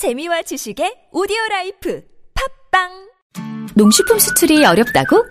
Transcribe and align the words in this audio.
재미와 0.00 0.40
지식의 0.40 1.10
오디오 1.12 1.36
life 1.50 2.00
팟빵 2.72 2.88
농식품 3.74 4.18
수출이 4.18 4.64
어렵다고? 4.64 5.26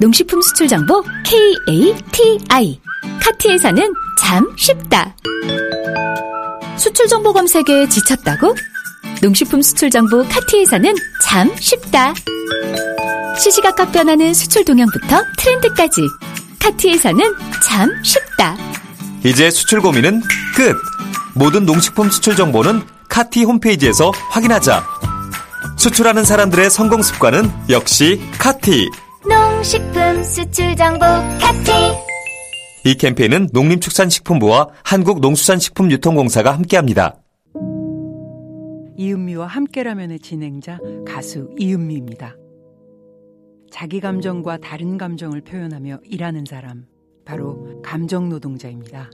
농식품 0.00 0.42
수출 0.42 0.66
정보 0.66 1.04
KATI 1.24 2.80
카티에서는 3.22 3.92
참 4.20 4.52
쉽다. 4.58 5.14
수출 6.76 7.06
정보 7.06 7.32
검색에 7.32 7.88
지쳤다고? 7.88 8.56
농식품 9.22 9.62
수출 9.62 9.90
정보 9.90 10.24
카티에서는 10.24 10.92
참 11.22 11.54
쉽다. 11.60 12.12
시시각각 13.38 13.92
변하는 13.92 14.34
수출 14.34 14.64
동향부터 14.64 15.22
트렌드까지 15.38 16.00
카티에서는 16.58 17.36
참 17.64 18.02
쉽다. 18.02 18.56
이제 19.24 19.52
수출 19.52 19.80
고민은 19.80 20.20
끝! 20.56 20.76
모든 21.36 21.64
농식품 21.64 22.10
수출 22.10 22.34
정보는 22.34 22.82
카티 23.10 23.42
홈페이지에서 23.42 24.12
확인하자. 24.30 24.82
수출하는 25.76 26.24
사람들의 26.24 26.70
성공 26.70 27.02
습관은 27.02 27.42
역시 27.68 28.20
카티. 28.38 28.88
농식품 29.28 30.22
수출 30.22 30.74
정보 30.76 31.04
카티 31.38 31.70
이 32.84 32.94
캠페인은 32.94 33.48
농림축산식품부와 33.52 34.68
한국농수산식품유통공사가 34.84 36.52
함께합니다. 36.52 37.16
이은미와 38.96 39.46
함께라면의 39.46 40.20
진행자 40.20 40.78
가수 41.06 41.50
이은미입니다. 41.58 42.36
자기 43.70 44.00
감정과 44.00 44.58
다른 44.58 44.96
감정을 44.96 45.42
표현하며 45.42 46.00
일하는 46.04 46.44
사람, 46.48 46.86
바로 47.24 47.80
감정 47.82 48.28
노동자입니다. 48.28 49.10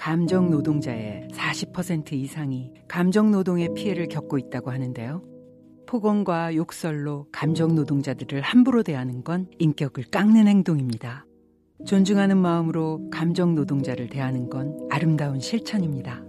감정 0.00 0.48
노동자의 0.48 1.28
40% 1.30 2.14
이상이 2.14 2.72
감정 2.88 3.30
노동의 3.30 3.74
피해를 3.74 4.08
겪고 4.08 4.38
있다고 4.38 4.70
하는데요. 4.70 5.22
폭언과 5.86 6.54
욕설로 6.54 7.26
감정 7.30 7.74
노동자들을 7.74 8.40
함부로 8.40 8.82
대하는 8.82 9.22
건 9.22 9.46
인격을 9.58 10.04
깎는 10.04 10.48
행동입니다. 10.48 11.26
존중하는 11.86 12.38
마음으로 12.38 13.10
감정 13.10 13.54
노동자를 13.54 14.08
대하는 14.08 14.48
건 14.48 14.74
아름다운 14.90 15.38
실천입니다. 15.38 16.22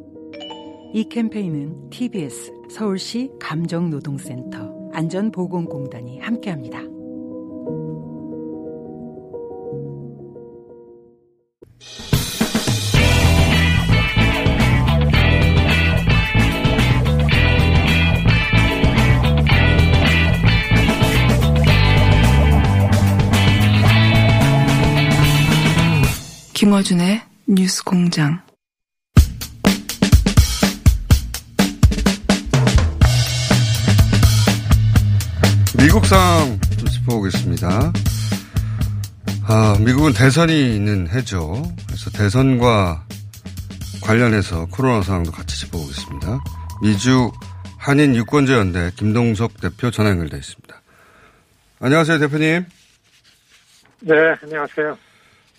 이 0.94 1.05
캠페인은 1.05 1.92
TBS 1.92 2.52
서울시 2.69 3.31
감정노동센터 3.39 4.92
안전보건공단이 4.92 6.19
함께합니다. 6.19 6.92
김어준의 26.62 27.20
뉴스 27.48 27.84
공장. 27.84 28.40
미국 35.76 36.06
상황 36.06 36.59
좀 36.78 36.88
짚어보겠습니다. 36.88 37.92
아, 39.48 39.76
미국은 39.84 40.14
대선이 40.14 40.76
있는 40.76 41.09
해죠. 41.09 41.64
그래서 41.88 42.12
대선과 42.12 43.08
관련해서 44.04 44.67
코로나 44.67 45.02
상황도 45.02 45.32
같이 45.32 45.62
짚어보겠습니다. 45.62 46.44
미주 46.84 47.32
한인 47.80 48.16
유권자 48.16 48.54
연대 48.54 48.92
김동석 48.98 49.59
대표 49.59 49.89
전화 49.89 50.12
연결되어 50.12 50.38
있습니다. 50.38 50.82
안녕하세요, 51.80 52.20
대표님. 52.20 52.66
네, 54.02 54.14
안녕하세요. 54.44 55.11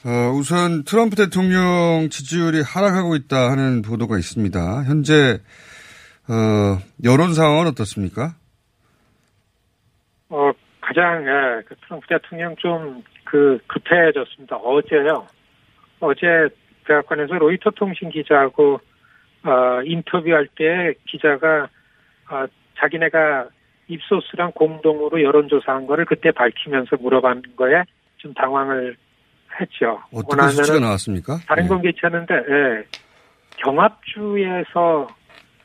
어, 0.05 0.31
우선 0.33 0.83
트럼프 0.85 1.15
대통령 1.15 2.09
지지율이 2.11 2.63
하락하고 2.63 3.15
있다 3.15 3.51
하는 3.51 3.83
보도가 3.83 4.19
있습니다. 4.19 4.83
현재 4.85 5.39
어, 6.29 6.79
여론 7.05 7.35
상황은 7.35 7.69
어떻습니까? 7.69 8.35
어, 10.29 10.51
가장, 10.81 11.25
예, 11.27 11.63
그 11.67 11.75
트럼프 11.85 12.07
대통령 12.09 12.57
좀, 12.57 13.03
그, 13.25 13.59
급해졌습니다. 13.67 14.57
어제요. 14.57 15.27
어제 16.01 16.49
대학관에서 16.87 17.35
로이터 17.35 17.71
통신 17.71 18.11
기자하고, 18.11 18.81
어, 19.45 19.83
인터뷰할 19.85 20.49
때 20.57 20.95
기자가, 21.07 21.69
어, 22.31 22.47
자기네가 22.79 23.49
입소스랑 23.89 24.53
공동으로 24.53 25.23
여론조사한 25.23 25.87
거를 25.87 26.07
그때 26.07 26.31
밝히면서 26.31 26.97
물어본 26.97 27.43
거에 27.57 27.85
좀 28.17 28.33
당황을 28.35 28.97
했죠. 29.61 30.01
어떻게 30.13 30.49
수치가 30.49 30.79
나왔습니까? 30.79 31.39
다른 31.47 31.65
예. 31.65 31.69
건 31.69 31.83
괜찮은데, 31.83 32.35
예. 32.35 32.85
경합주에서, 33.59 35.07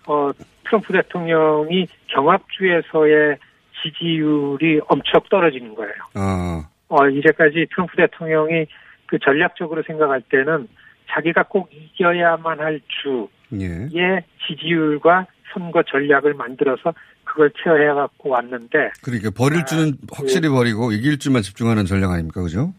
어, 0.08 0.32
트럼프 0.66 0.94
대통령이 0.94 1.88
경합주에서의 2.08 3.38
지지율이 3.82 4.82
엄청 4.88 5.22
떨어지는 5.30 5.76
거예요. 5.76 5.94
아, 6.16 6.68
어, 6.90 7.08
이제까지 7.08 7.68
트럼프 7.72 7.96
대통령이 7.96 8.66
그 9.06 9.18
전략적으로 9.20 9.84
생각할 9.86 10.22
때는 10.30 10.68
자기가 11.10 11.44
꼭 11.44 11.70
이겨야만 11.72 12.60
할 12.60 12.82
주의 13.02 13.90
예. 13.96 14.26
지지율과 14.46 15.28
선거 15.54 15.82
전략을 15.84 16.34
만들어서 16.34 16.94
그걸 17.24 17.52
케어해 17.64 17.94
갖고 17.94 18.30
왔는데 18.30 18.92
그러니까 19.04 19.30
버릴 19.32 19.66
줄은 19.66 19.94
확실히 20.12 20.50
버리고 20.50 20.92
이길 20.92 21.18
줄만 21.20 21.42
집중하는 21.42 21.86
전략 21.86 22.12
아닙니까? 22.12 22.42
그죠? 22.42 22.74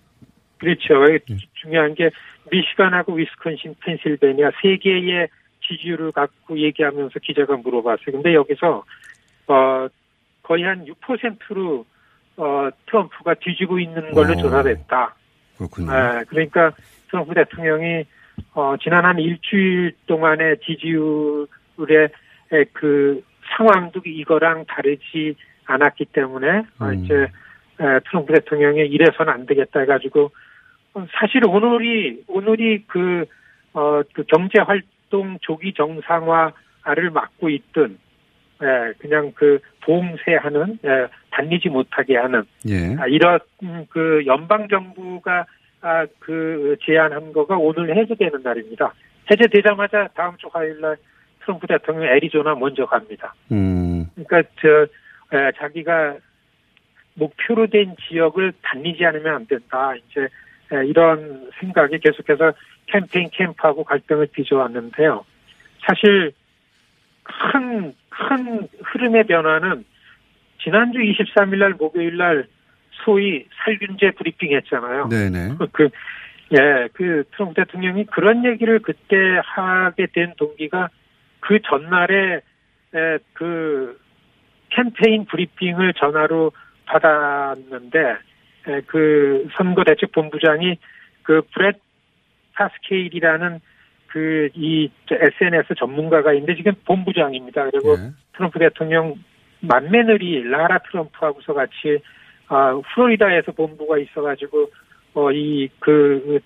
그렇죠. 0.59 1.05
중요한 1.55 1.95
게 1.95 2.11
미시간하고 2.51 3.15
위스콘신, 3.15 3.77
펜실베니아 3.81 4.51
세 4.63 4.77
개의 4.77 5.29
지지율을 5.67 6.13
갖고 6.13 6.59
얘기하면서 6.59 7.19
기자가 7.21 7.57
물어봤어요. 7.57 8.13
근데 8.13 8.35
여기서 8.35 8.85
어 9.49 9.89
거의 10.43 10.65
한 10.65 10.87
6%로 10.87 11.85
어 12.37 12.69
트럼프가 12.87 13.35
뒤지고 13.35 13.79
있는 13.79 14.13
걸로 14.13 14.33
어. 14.33 14.37
조사됐다. 14.37 15.15
그렇군요. 15.57 15.93
예, 15.93 16.25
그러니까 16.29 16.73
트럼프 17.11 17.35
대통령이 17.35 18.05
어 18.55 18.77
지난 18.81 19.05
한 19.05 19.19
일주일 19.19 19.95
동안의 20.07 20.59
지지율의 20.65 22.09
에, 22.53 22.65
그 22.73 23.23
상황도 23.57 24.01
이거랑 24.05 24.65
다르지 24.67 25.35
않았기 25.67 26.07
때문에 26.07 26.63
어, 26.79 26.87
음. 26.87 27.05
이제 27.05 27.15
에, 27.81 28.01
트럼프 28.09 28.33
대통령이 28.33 28.81
이래서는 28.87 29.33
안 29.33 29.47
되겠다 29.47 29.81
해가지고 29.81 30.25
어, 30.25 30.31
사실 31.19 31.43
오늘이 31.47 32.25
오늘이 32.27 32.85
그 32.87 33.25
어, 33.73 34.03
그 34.13 34.25
경제 34.25 34.59
활동 34.61 35.39
조기 35.41 35.73
정상화를 35.75 37.11
막고 37.13 37.49
있던 37.51 37.99
예, 38.63 38.93
그냥 38.99 39.33
그 39.35 39.61
봉쇄하는 39.83 40.79
예, 40.85 41.07
달리지 41.31 41.69
못하게 41.69 42.17
하는 42.17 42.43
예. 42.69 42.97
아, 42.99 43.07
이런 43.07 43.39
음, 43.63 43.87
그 43.89 44.25
연방 44.27 44.69
정부가 44.69 45.47
아, 45.81 46.07
그 46.19 46.77
제안한 46.85 47.33
거가 47.33 47.57
오늘 47.57 47.97
해제되는 47.97 48.43
날입니다. 48.43 48.93
해제되자마자 49.31 50.09
다음 50.15 50.37
주 50.39 50.49
화요일 50.53 50.81
날 50.81 50.97
트럼프 51.41 51.67
대통령 51.67 52.05
애리조나 52.05 52.57
먼저 52.57 52.85
갑니다. 52.87 53.35
음, 53.53 54.07
그러니까 54.15 54.43
저 54.61 54.87
에, 55.37 55.53
자기가 55.57 56.17
목표로 57.15 57.69
된 57.69 57.95
지역을 58.09 58.55
달리지 58.63 59.05
않으면 59.05 59.35
안 59.35 59.47
된다. 59.47 59.95
이제 59.95 60.23
에, 60.23 60.29
이런 60.71 61.51
생각이 61.61 61.99
계속해서 61.99 62.53
캠페인 62.87 63.29
캠프하고 63.31 63.84
갈등을 63.84 64.29
빚어왔는데요. 64.33 65.25
사실 65.87 66.33
큰, 67.23 67.95
큰 68.09 68.69
흐름의 68.83 69.25
변화는 69.25 69.85
지난주 70.62 70.99
23일 70.99 71.59
날 71.59 71.75
목요일 71.75 72.17
날 72.17 72.47
소위 73.05 73.47
살균제 73.65 74.12
브리핑 74.12 74.55
했잖아요. 74.56 75.09
네네. 75.09 75.55
그, 75.73 75.88
예, 76.53 76.88
그 76.93 77.25
트럼프 77.32 77.55
대통령이 77.55 78.06
그런 78.06 78.44
얘기를 78.44 78.79
그때 78.81 79.41
하게 79.44 80.06
된 80.12 80.35
동기가 80.37 80.88
그 81.41 81.61
전날에 81.62 82.41
에, 82.94 83.19
그 83.35 83.99
캠페인 84.70 85.25
브리핑을 85.26 85.94
전화로 85.94 86.53
받았는데 86.87 87.99
에, 87.99 88.17
그 88.87 89.49
선거 89.56 89.85
대책 89.85 90.12
본부장이 90.12 90.79
그 91.23 91.43
브렛 91.55 91.76
파스케일이라는 92.55 93.61
그 94.09 94.49
이 94.55 94.91
SNS 95.11 95.75
전문가가 95.79 96.32
있는데 96.32 96.55
지금 96.56 96.73
본부장입니다. 96.87 97.70
그리고 97.70 97.93
예. 97.93 98.11
트럼프 98.35 98.59
대통령 98.59 99.15
맏며느리 99.61 100.43
라라 100.44 100.79
트럼프하고서 100.79 101.53
같이 101.53 102.00
아 102.49 102.81
플로리다에서 102.94 103.53
본부가 103.53 103.99
있어가지고 103.99 104.70
어 105.15 105.31
이 105.32 105.69
그 105.81 106.41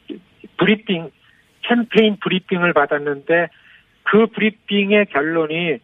브리핑 0.58 1.10
캠페인 1.62 2.16
브리핑을 2.16 2.72
받았는데 2.72 3.48
그 4.04 4.26
브리핑의 4.26 5.06
결론이 5.06 5.78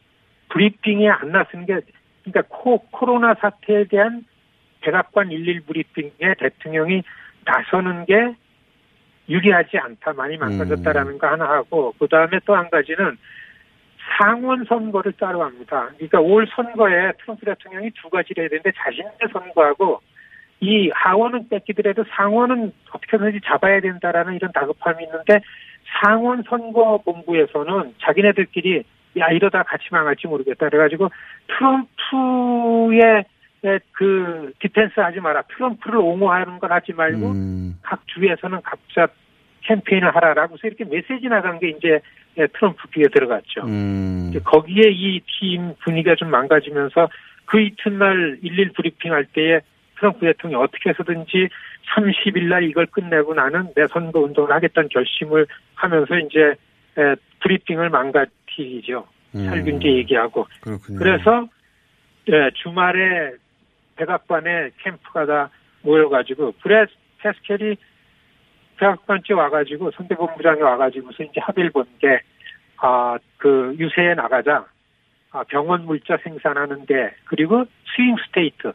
브리핑에 0.49 1.08
안게 1.08 1.81
그러니까 2.25 2.43
코, 2.49 2.79
코로나 2.90 3.35
사태에 3.35 3.85
대한 3.85 4.25
백악관 4.80 5.30
11 5.32 5.60
브리핑에 5.62 6.34
대통령이 6.38 7.02
나서는 7.44 8.06
게 8.06 8.34
유리하지 9.28 9.78
않다, 9.78 10.14
많이 10.14 10.36
망가졌다라는 10.36 11.12
음. 11.12 11.19
거 11.19 11.26
하나 11.26 11.48
하고, 11.48 11.94
그 11.98 12.08
다음에 12.08 12.38
또 12.46 12.54
한 12.54 12.70
가지는 12.70 13.16
상원 14.16 14.64
선거를 14.64 15.12
따로 15.12 15.42
합니다. 15.42 15.90
그러니까 15.96 16.20
올 16.20 16.46
선거에 16.54 17.12
트럼프 17.20 17.44
대통령이 17.44 17.90
두 17.90 18.08
가지를 18.08 18.44
해야 18.44 18.48
되는데 18.48 18.72
자신의 18.76 19.12
선거하고 19.32 20.00
이 20.60 20.90
하원은 20.92 21.48
뺏기더라도 21.48 22.04
상원은 22.10 22.72
어떻게든지 22.90 23.40
잡아야 23.44 23.80
된다라는 23.80 24.34
이런 24.34 24.50
다급함이 24.52 25.04
있는데 25.04 25.40
상원 26.02 26.42
선거 26.48 26.98
본부에서는 27.04 27.94
자기네들끼리 28.00 28.82
야 29.19 29.28
이러다 29.28 29.62
같이 29.62 29.84
망할지 29.90 30.26
모르겠다 30.26 30.69
그래가지고 30.69 31.10
트럼프의 31.48 33.25
그 33.93 34.52
defense 34.61 35.00
하지 35.00 35.20
마라 35.20 35.43
트럼프를 35.55 35.99
옹호하는 35.99 36.58
걸 36.58 36.72
하지 36.72 36.93
말고 36.93 37.31
음. 37.31 37.78
각 37.82 38.06
주에서는 38.06 38.60
각자 38.62 39.08
캠페인을 39.62 40.14
하라라고 40.14 40.55
해서 40.55 40.66
이렇게 40.69 40.84
메시지 40.84 41.26
나간 41.28 41.58
게 41.58 41.70
이제 41.70 42.00
트럼프 42.55 42.88
귀에 42.94 43.05
들어갔죠. 43.12 43.62
음. 43.66 44.32
거기에 44.44 44.90
이 44.90 45.20
팀 45.26 45.75
분위기가 45.81 46.14
좀 46.14 46.31
망가지면서 46.31 47.08
그 47.46 47.60
이튿날 47.60 48.38
일일 48.43 48.72
브리핑 48.72 49.12
할 49.12 49.25
때에 49.25 49.61
트럼프 49.99 50.20
대통령이 50.20 50.62
어떻게 50.62 50.90
해서든지 50.90 51.49
30일 51.94 52.44
날 52.49 52.62
이걸 52.64 52.87
끝내고 52.87 53.34
나는 53.34 53.72
내 53.75 53.87
선거 53.88 54.20
운동을 54.20 54.52
하겠다는 54.52 54.88
결심을 54.90 55.46
하면서 55.75 56.19
이제 56.19 56.54
에, 56.99 57.14
브리핑을 57.40 57.90
망가뜨리죠. 57.90 59.06
음. 59.34 59.44
살균제 59.46 59.88
얘기하고. 59.88 60.46
그렇군요. 60.61 60.99
그래서 60.99 61.49
예, 62.31 62.50
주말에 62.62 63.32
백악관에 63.99 64.71
캠프가 64.79 65.27
다 65.27 65.50
모여가지고 65.83 66.53
브래드 66.62 66.88
파스케일이 67.19 67.76
백악관째 68.79 69.35
와가지고 69.35 69.91
선대본부장이 69.91 70.62
와가지고서 70.62 71.25
이제 71.25 71.41
합의를 71.41 71.71
본 71.71 71.85
게 72.00 72.21
아 72.81 73.19
그 73.39 73.75
유세에 73.79 74.15
나가자 74.15 74.67
아, 75.31 75.45
병원 75.45 75.85
물자 75.85 76.19
생산하는데 76.23 77.15
그리고 77.25 77.65
swing 77.94 78.17
state 78.26 78.73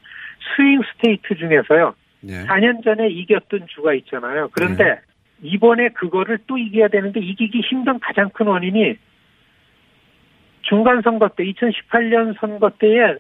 swing 0.56 0.82
state 0.94 1.36
중에서요 1.36 1.96
예. 2.28 2.46
4년 2.46 2.84
전에 2.84 3.10
이겼던 3.10 3.68
주가 3.68 3.94
있잖아요. 3.96 4.50
그런데 4.54 4.84
네. 4.84 5.00
이번에 5.42 5.90
그거를 5.90 6.40
또 6.48 6.58
이겨야 6.58 6.88
되는데 6.88 7.20
이기기 7.20 7.60
힘든 7.62 8.00
가장 8.00 8.30
큰 8.30 8.48
원인이 8.48 8.96
중간 10.62 11.02
선거 11.02 11.28
때 11.28 11.44
2018년 11.44 12.40
선거 12.40 12.70
때에 12.70 13.18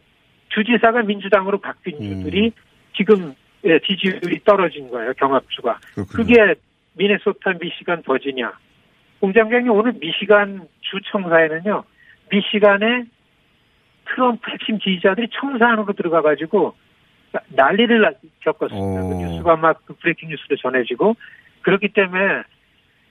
주지사가 0.54 1.02
민주당으로 1.04 1.60
바뀐 1.60 1.96
음. 1.96 2.24
주들이 2.24 2.52
지금 2.96 3.34
예, 3.66 3.80
지지율이 3.80 4.42
떨어진 4.44 4.90
거예요. 4.90 5.14
경합주가. 5.14 5.80
그렇군요. 5.96 6.06
그게 6.16 6.56
미네소타, 6.96 7.54
미시간, 7.62 8.04
버지니아. 8.04 8.52
공장장이 9.20 9.70
오늘 9.70 9.94
미시간 9.94 10.68
주 10.82 11.00
청사에는요. 11.12 11.84
미시간에 12.30 13.06
트럼프 14.06 14.52
핵심 14.52 14.80
지지자들이 14.80 15.30
청사 15.32 15.70
안으로 15.70 15.94
들어가 15.94 16.22
가지고 16.22 16.76
난리를 17.50 18.02
나- 18.02 18.12
겪었습니다. 18.42 19.02
오. 19.02 19.10
그 19.10 19.16
뉴스가 19.26 19.56
막그 19.56 19.94
브레이킹 19.96 20.30
뉴스로 20.30 20.58
전해지고 20.58 21.16
그렇기 21.62 21.88
때문에 21.90 22.44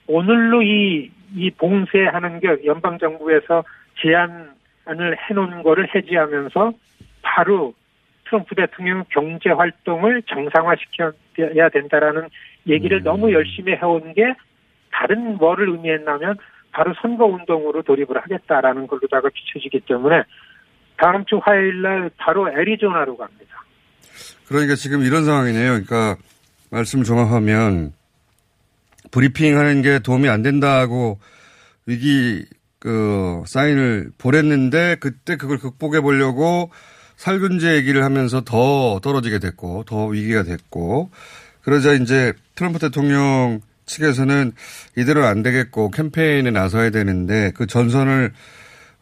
오늘로 0.06 0.62
이, 0.62 1.10
이 1.34 1.50
봉쇄하는 1.52 2.40
게 2.40 2.66
연방정부에서 2.66 3.64
제안을 4.02 5.16
해놓은 5.30 5.62
거를 5.62 5.88
해지하면서 5.94 6.72
바로 7.34 7.72
트럼프 8.26 8.54
대통령 8.54 9.04
경제 9.10 9.50
활동을 9.50 10.22
정상화시켜야 10.22 11.68
된다라는 11.72 12.28
얘기를 12.66 12.98
음. 12.98 13.04
너무 13.04 13.32
열심히 13.32 13.72
해온 13.74 14.12
게 14.14 14.22
다른 14.92 15.36
뭐를 15.38 15.70
의미했냐면 15.70 16.36
바로 16.70 16.94
선거 17.00 17.24
운동으로 17.26 17.82
돌입을 17.82 18.22
하겠다라는 18.22 18.86
걸로다가 18.86 19.28
비춰지기 19.32 19.80
때문에 19.80 20.22
다음 20.98 21.24
주 21.24 21.40
화요일 21.42 21.82
날 21.82 22.10
바로 22.18 22.50
애리조나로 22.50 23.16
갑니다. 23.16 23.64
그러니까 24.46 24.74
지금 24.74 25.02
이런 25.02 25.24
상황이네요. 25.24 25.70
그러니까 25.70 26.16
말씀 26.70 27.02
종합하면 27.02 27.92
브리핑 29.10 29.58
하는 29.58 29.82
게 29.82 29.98
도움이 29.98 30.28
안 30.28 30.42
된다고 30.42 31.18
위기 31.86 32.44
그 32.78 33.42
사인을 33.46 34.10
보냈는데 34.18 34.96
그때 35.00 35.36
그걸 35.36 35.58
극복해 35.58 36.00
보려고 36.00 36.70
살균제 37.22 37.76
얘기를 37.76 38.02
하면서 38.02 38.40
더 38.40 38.98
떨어지게 39.00 39.38
됐고 39.38 39.84
더 39.86 40.06
위기가 40.06 40.42
됐고 40.42 41.12
그러자 41.62 41.92
이제 41.92 42.32
트럼프 42.56 42.80
대통령 42.80 43.60
측에서는 43.86 44.50
이대로는 44.98 45.28
안 45.28 45.44
되겠고 45.44 45.92
캠페인에 45.92 46.50
나서야 46.50 46.90
되는데 46.90 47.52
그 47.54 47.68
전선을 47.68 48.32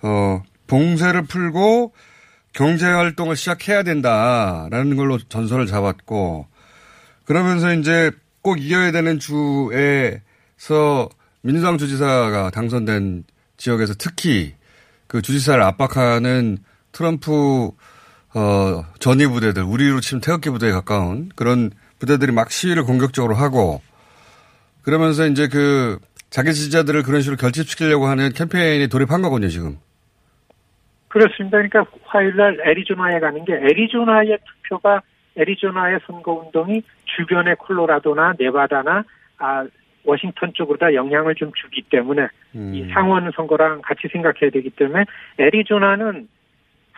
어 0.02 0.43
봉쇄를 0.67 1.22
풀고 1.22 1.94
경제 2.52 2.84
활동을 2.84 3.37
시작해야 3.37 3.84
된다라는 3.84 4.96
걸로 4.96 5.17
전선을 5.17 5.67
잡았고 5.67 6.46
그러면서 7.25 7.72
이제 7.72 8.11
꼭 8.43 8.61
이겨야 8.61 8.93
되는 8.93 9.19
주에서 9.19 11.08
민주당 11.40 11.78
주지사가 11.78 12.50
당선된 12.50 13.25
지역에서 13.56 13.94
특히 13.96 14.56
그 15.06 15.22
주지사를 15.22 15.62
압박하는 15.62 16.58
트럼프 16.93 17.70
어 18.35 18.85
전위 19.00 19.27
부대들 19.27 19.62
우리로 19.62 20.00
치면 20.00 20.21
태극기 20.21 20.50
부대에 20.50 20.71
가까운 20.71 21.31
그런 21.35 21.71
부대들이 21.99 22.32
막 22.32 22.50
시위를 22.50 22.85
공격적으로 22.85 23.35
하고 23.35 23.81
그러면서 24.82 25.27
이제 25.27 25.49
그 25.49 25.99
자기 26.31 26.53
지지자들을 26.53 27.03
그런 27.03 27.21
식으로 27.21 27.37
결집시키려고 27.37 28.06
하는 28.06 28.31
캠페인에 28.32 28.87
돌입한 28.87 29.21
거군요 29.21 29.49
지금. 29.49 29.77
그렇습니다. 31.09 31.59
그러니까 31.59 31.85
화요일 32.05 32.37
날 32.37 32.56
애리조나에 32.65 33.19
가는 33.19 33.44
게 33.44 33.53
애리조나의 33.53 34.38
투표가 34.62 35.03
애리조나의 35.37 35.99
선거 36.06 36.32
운동이 36.32 36.82
주변의 37.17 37.56
콜로라도나 37.56 38.35
네바다나 38.38 39.05
아 39.38 39.67
워싱턴 40.05 40.53
쪽으로 40.55 40.79
다 40.79 40.94
영향을 40.94 41.35
좀 41.35 41.50
주기 41.61 41.82
때문에 41.82 42.29
음. 42.55 42.75
이 42.75 42.88
상원 42.93 43.31
선거랑 43.35 43.82
같이 43.82 44.09
생각해야 44.11 44.50
되기 44.53 44.71
때문에 44.71 45.05
애리조나는 45.38 46.29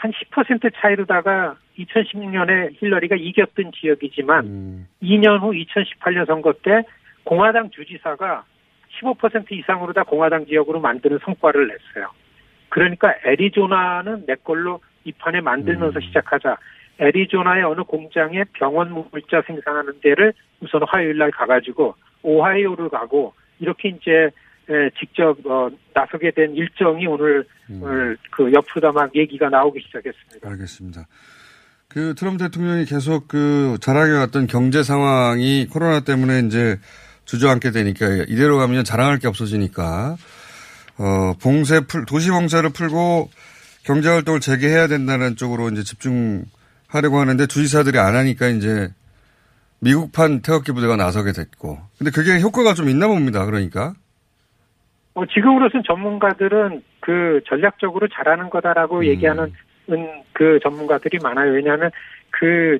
한 0.02 0.10
10% 0.10 0.72
차이로다가 0.74 1.54
2016년에 1.78 2.74
힐러리가 2.76 3.14
이겼던 3.14 3.70
지역이지만 3.70 4.44
음. 4.44 4.88
2년 5.00 5.40
후 5.40 5.52
2018년 5.52 6.26
선거 6.26 6.52
때 6.52 6.82
공화당 7.22 7.70
주지사가 7.70 8.44
15% 9.00 9.52
이상으로 9.52 9.92
다 9.92 10.02
공화당 10.02 10.44
지역으로 10.46 10.80
만드는 10.80 11.20
성과를 11.24 11.68
냈어요. 11.68 12.10
그러니까 12.68 13.14
애리조나는 13.24 14.26
내 14.26 14.34
걸로 14.34 14.80
이 15.04 15.12
판에 15.12 15.40
만들면서 15.40 16.00
음. 16.00 16.00
시작하자. 16.00 16.56
애리조나의 16.98 17.62
어느 17.62 17.82
공장에 17.82 18.42
병원 18.54 18.90
물자 19.12 19.42
생산하는 19.46 20.00
데를 20.00 20.32
우선 20.60 20.82
화요일 20.82 21.18
날 21.18 21.30
가가지고 21.30 21.94
오하이오를 22.24 22.88
가고 22.88 23.34
이렇게 23.60 23.90
이제 23.90 24.10
에, 24.10 24.30
직접 24.98 25.36
어, 25.46 25.70
나서게 25.94 26.30
된 26.32 26.54
일정이 26.54 27.06
오늘 27.06 27.44
음. 27.70 27.80
오늘 27.82 28.16
그 28.30 28.52
옆으로다 28.52 28.92
막 28.92 29.14
얘기가 29.14 29.48
나오기 29.48 29.80
시작했습니다. 29.80 30.48
알겠습니다. 30.48 31.06
그 31.88 32.14
트럼프 32.14 32.42
대통령이 32.42 32.86
계속 32.86 33.28
그 33.28 33.76
자랑해왔던 33.80 34.46
경제 34.46 34.82
상황이 34.82 35.66
코로나 35.66 36.00
때문에 36.00 36.40
이제 36.46 36.78
주저앉게 37.26 37.70
되니까 37.70 38.06
이대로 38.28 38.58
가면 38.58 38.84
자랑할 38.84 39.18
게 39.18 39.28
없어지니까 39.28 40.16
어 40.98 41.32
봉쇄 41.40 41.80
풀 41.80 42.06
도시 42.06 42.30
봉쇄를 42.30 42.70
풀고 42.70 43.30
경제 43.84 44.08
활동을 44.08 44.40
재개해야 44.40 44.86
된다는 44.88 45.36
쪽으로 45.36 45.68
이제 45.68 45.82
집중하려고 45.82 47.18
하는데 47.18 47.46
주지사들이 47.46 47.98
안 47.98 48.16
하니까 48.16 48.48
이제 48.48 48.90
미국판 49.80 50.40
태극기 50.42 50.72
부대가 50.72 50.96
나서게 50.96 51.32
됐고 51.32 51.78
근데 51.98 52.10
그게 52.10 52.40
효과가 52.40 52.74
좀 52.74 52.88
있나 52.88 53.08
봅니다. 53.08 53.44
그러니까 53.44 53.94
어, 55.14 55.26
지금으로선 55.26 55.82
전문가들은 55.86 56.82
그 57.00 57.40
전략적으로 57.46 58.08
잘하는 58.08 58.50
거다라고 58.50 58.98
음. 58.98 59.04
얘기하는 59.04 59.52
은그 59.90 60.60
전문가들이 60.62 61.18
많아요. 61.22 61.52
왜냐하면 61.52 61.90
그, 62.30 62.78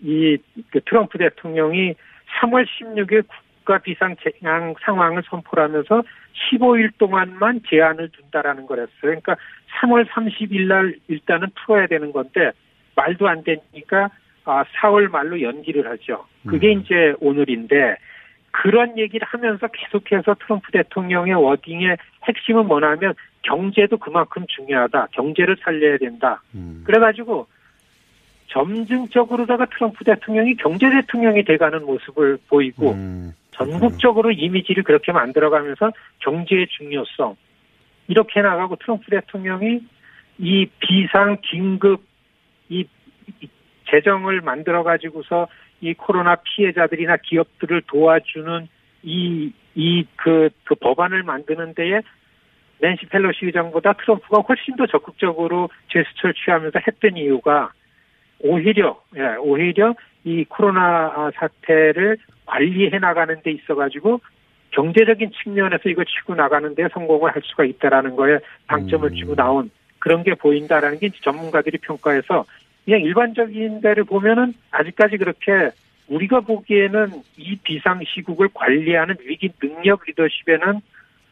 이, 0.00 0.36
그 0.70 0.80
트럼프 0.84 1.18
대통령이 1.18 1.94
3월 2.40 2.66
16일 2.66 3.24
국가 3.62 3.78
비상 3.78 4.16
재앙 4.16 4.74
상황을 4.82 5.22
선포를 5.28 5.64
하면서 5.64 6.02
15일 6.50 6.90
동안만 6.98 7.60
제한을 7.68 8.10
둔다라는 8.10 8.66
거랬어요. 8.66 8.90
그러니까 9.00 9.36
3월 9.80 10.06
30일 10.08 10.66
날 10.66 10.96
일단은 11.08 11.48
풀어야 11.54 11.86
되는 11.86 12.12
건데 12.12 12.50
말도 12.96 13.28
안 13.28 13.44
되니까 13.44 14.10
아, 14.44 14.64
4월 14.64 15.08
말로 15.08 15.40
연기를 15.40 15.88
하죠. 15.88 16.26
그게 16.46 16.74
음. 16.74 16.80
이제 16.80 17.14
오늘인데 17.20 17.96
그런 18.52 18.98
얘기를 18.98 19.26
하면서 19.26 19.66
계속해서 19.66 20.36
트럼프 20.40 20.70
대통령의 20.72 21.34
워딩의 21.34 21.96
핵심은 22.28 22.66
뭐냐면 22.66 23.14
경제도 23.42 23.96
그만큼 23.96 24.44
중요하다. 24.48 25.08
경제를 25.12 25.56
살려야 25.62 25.98
된다. 25.98 26.42
음. 26.54 26.82
그래가지고 26.86 27.48
점증적으로다가 28.48 29.66
트럼프 29.66 30.04
대통령이 30.04 30.54
경제 30.56 30.88
대통령이 30.90 31.44
돼가는 31.44 31.84
모습을 31.84 32.38
보이고 32.48 32.92
음. 32.92 33.32
전국적으로 33.52 34.30
이미지를 34.30 34.82
그렇게 34.82 35.12
만들어가면서 35.12 35.90
경제의 36.18 36.66
중요성 36.68 37.36
이렇게 38.08 38.42
나가고 38.42 38.76
트럼프 38.76 39.10
대통령이 39.10 39.80
이 40.38 40.66
비상 40.78 41.38
긴급 41.42 42.02
이, 42.68 42.84
이 43.40 43.48
재정을 43.90 44.40
만들어 44.42 44.82
가지고서 44.82 45.48
이 45.82 45.92
코로나 45.94 46.36
피해자들이나 46.36 47.18
기업들을 47.18 47.82
도와주는 47.86 48.68
이 49.02 49.52
이 49.74 50.04
그 50.16 50.50
그 50.64 50.74
법안을 50.74 51.22
만드는 51.22 51.74
데에 51.74 52.00
낸시 52.80 53.06
펠로시 53.06 53.46
의장보다 53.46 53.94
트럼프가 53.94 54.40
훨씬 54.40 54.76
더 54.76 54.86
적극적으로 54.86 55.70
제스처를 55.88 56.34
취하면서 56.34 56.80
했던 56.86 57.16
이유가 57.16 57.72
오히려 58.40 59.00
예, 59.16 59.36
오히려 59.38 59.94
이 60.24 60.44
코로나 60.44 61.30
사태를 61.36 62.18
관리해 62.46 62.98
나가는 62.98 63.40
데 63.42 63.52
있어 63.52 63.74
가지고 63.74 64.20
경제적인 64.72 65.30
측면에서 65.42 65.88
이거 65.88 66.02
치고 66.04 66.34
나가는 66.34 66.74
데 66.74 66.88
성공을 66.92 67.34
할 67.34 67.42
수가 67.44 67.64
있다라는 67.64 68.16
거에 68.16 68.38
방점을 68.66 69.08
음. 69.08 69.14
쥐고 69.14 69.34
나온 69.36 69.70
그런 69.98 70.24
게 70.24 70.34
보인다라는 70.34 70.98
게 70.98 71.10
전문가들이 71.22 71.78
평가해서 71.78 72.44
그냥 72.84 73.00
일반적인 73.00 73.80
데를 73.80 74.04
보면은 74.04 74.54
아직까지 74.70 75.16
그렇게 75.16 75.70
우리가 76.08 76.40
보기에는 76.40 77.22
이 77.36 77.56
비상 77.62 78.00
시국을 78.04 78.48
관리하는 78.52 79.16
위기 79.24 79.50
능력 79.60 80.02
리더십에는 80.06 80.80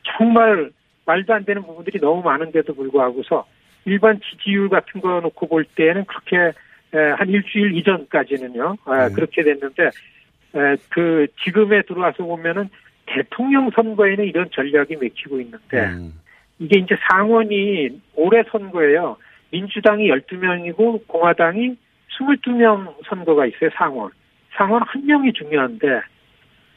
정말 0.04 0.70
말도 1.06 1.34
안 1.34 1.44
되는 1.44 1.62
부분들이 1.62 1.98
너무 1.98 2.22
많은데도 2.22 2.74
불구하고서 2.74 3.46
일반 3.84 4.20
지지율 4.20 4.68
같은 4.68 5.00
거 5.00 5.20
놓고 5.20 5.48
볼 5.48 5.64
때는 5.64 6.04
그렇게 6.04 6.52
에, 6.92 6.98
한 7.16 7.28
일주일 7.28 7.76
이전까지는요 7.76 8.76
에, 8.88 9.08
네. 9.08 9.14
그렇게 9.14 9.42
됐는데 9.42 9.84
에, 9.84 10.76
그 10.88 11.26
지금에 11.44 11.82
들어와서 11.82 12.24
보면은 12.24 12.68
대통령 13.06 13.70
선거에는 13.70 14.24
이런 14.24 14.50
전략이 14.50 14.96
맥히고 14.96 15.40
있는데 15.40 15.86
음. 15.86 16.14
이게 16.58 16.78
이제 16.78 16.94
상원이 17.08 18.00
올해 18.14 18.42
선거예요. 18.50 19.16
민주당이 19.50 20.08
12명이고 20.08 21.06
공화당이 21.06 21.76
22명 22.18 22.94
선거가 23.06 23.46
있어요, 23.46 23.70
상원. 23.74 24.10
상원 24.56 24.82
한 24.82 25.06
명이 25.06 25.32
중요한데 25.32 26.00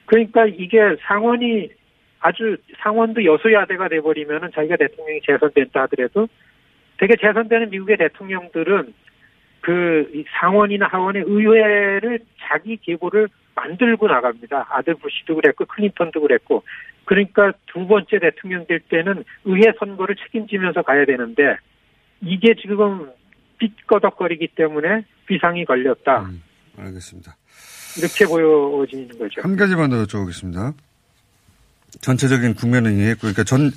그러니까 0.06 0.46
이게 0.46 0.96
상원이 1.02 1.70
아주 2.20 2.58
상원도 2.82 3.26
여소야대가 3.26 3.90
돼버리면은 3.90 4.52
자기가 4.54 4.78
대통령이 4.78 5.22
재선된다 5.26 5.84
하더라도 5.84 6.28
되게 6.98 7.16
재선되는 7.16 7.70
미국의 7.70 7.98
대통령들은 7.98 8.94
그이 9.62 10.26
상원이나 10.40 10.88
하원의 10.88 11.24
의회를 11.26 12.20
자기 12.42 12.78
계보를 12.78 13.28
만들고 13.56 14.08
나갑니다. 14.08 14.68
아들 14.70 14.96
부시도 14.96 15.36
그랬고 15.36 15.66
클린턴도 15.66 16.22
그랬고 16.22 16.64
그러니까 17.06 17.54
두 17.68 17.88
번째 17.88 18.20
대통령 18.20 18.66
될 18.66 18.80
때는 18.80 19.24
의회 19.46 19.72
선거를 19.78 20.16
책임지면서 20.16 20.82
가야 20.82 21.06
되는데 21.06 21.58
이게 22.26 22.56
지금 22.62 23.10
삐꺼덕거리기 23.60 24.50
때문에 24.56 25.06
비상이 25.28 25.66
걸렸다. 25.66 26.22
음. 26.22 26.42
알겠습니다. 26.78 27.36
이렇게 27.98 28.26
보여지는 28.26 29.08
거죠. 29.20 29.42
한 29.42 29.56
가지만 29.56 29.90
더 29.90 30.04
여쭤보겠습니다. 30.04 30.74
전체적인 32.02 32.56
국면은 32.56 32.98
이해했고, 32.98 33.22
그러니까 33.22 33.44
전, 33.44 33.72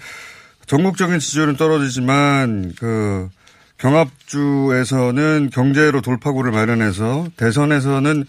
전국적인 0.66 1.18
지지율은 1.18 1.56
떨어지지만, 1.56 2.72
그, 2.78 3.28
경합주에서는 3.76 5.50
경제로 5.52 6.00
돌파구를 6.00 6.50
마련해서 6.50 7.26
대선에서는, 7.36 8.24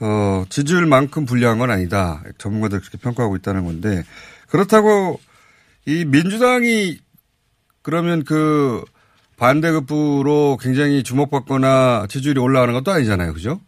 어, 0.00 0.44
지지율만큼 0.48 1.26
불리한 1.26 1.58
건 1.58 1.72
아니다. 1.72 2.22
전문가들 2.38 2.78
그렇게 2.78 2.98
평가하고 2.98 3.34
있다는 3.34 3.64
건데, 3.64 4.04
그렇다고 4.48 5.20
이 5.86 6.04
민주당이 6.04 6.98
그러면 7.82 8.22
그 8.24 8.84
반대급부로 9.38 10.56
굉장히 10.60 11.02
주목받거나 11.02 12.06
지지율이 12.08 12.40
올라가는 12.40 12.74
것도 12.74 12.90
아니잖아요. 12.90 13.32
그죠? 13.32 13.60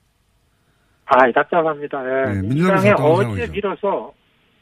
아, 1.06 1.30
답답합니다. 1.32 2.02
예. 2.04 2.34
네, 2.34 2.40
민주당이 2.42 2.54
민주당에 2.54 2.90
답답한 2.90 3.26
어제. 3.30 3.52
빌어서, 3.52 4.12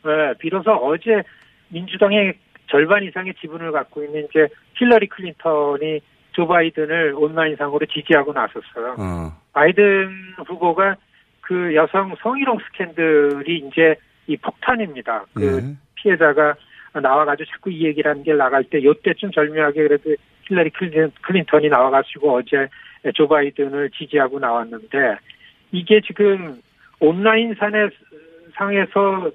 예, 0.06 0.34
빌어서 0.38 0.76
어제 0.76 1.22
민주당의 1.68 2.34
절반 2.70 3.02
이상의 3.04 3.34
지분을 3.40 3.72
갖고 3.72 4.02
있는 4.04 4.26
이제 4.30 4.48
힐러리 4.74 5.08
클린턴이 5.08 6.00
조 6.32 6.46
바이든을 6.46 7.14
온라인상으로 7.16 7.86
지지하고 7.86 8.32
나섰어요. 8.32 8.96
어, 8.98 9.32
바이든 9.52 10.34
후보가 10.46 10.96
그 11.40 11.74
여성 11.74 12.14
성희롱 12.22 12.58
스캔들이 12.66 13.66
이제 13.66 13.96
이 14.26 14.36
폭탄입니다. 14.36 15.24
그 15.34 15.42
예. 15.42 15.76
피해자가 15.96 16.54
나와가지고 16.92 17.50
자꾸 17.50 17.70
이 17.70 17.84
얘기를 17.84 18.10
하는 18.10 18.22
게 18.22 18.32
나갈 18.34 18.64
때 18.64 18.82
요때쯤 18.82 19.32
절묘하게 19.32 19.82
그래도 19.82 20.14
힐러리 20.49 20.71
클린- 20.71 21.12
클린턴이 21.23 21.69
나와가지고 21.69 22.37
어제 22.37 22.69
조 23.14 23.28
바이든을 23.28 23.90
지지하고 23.90 24.38
나왔는데 24.38 25.17
이게 25.73 26.00
지금 26.00 26.61
온라인 27.00 27.55
산에 27.55 27.88
상에서 28.55 29.31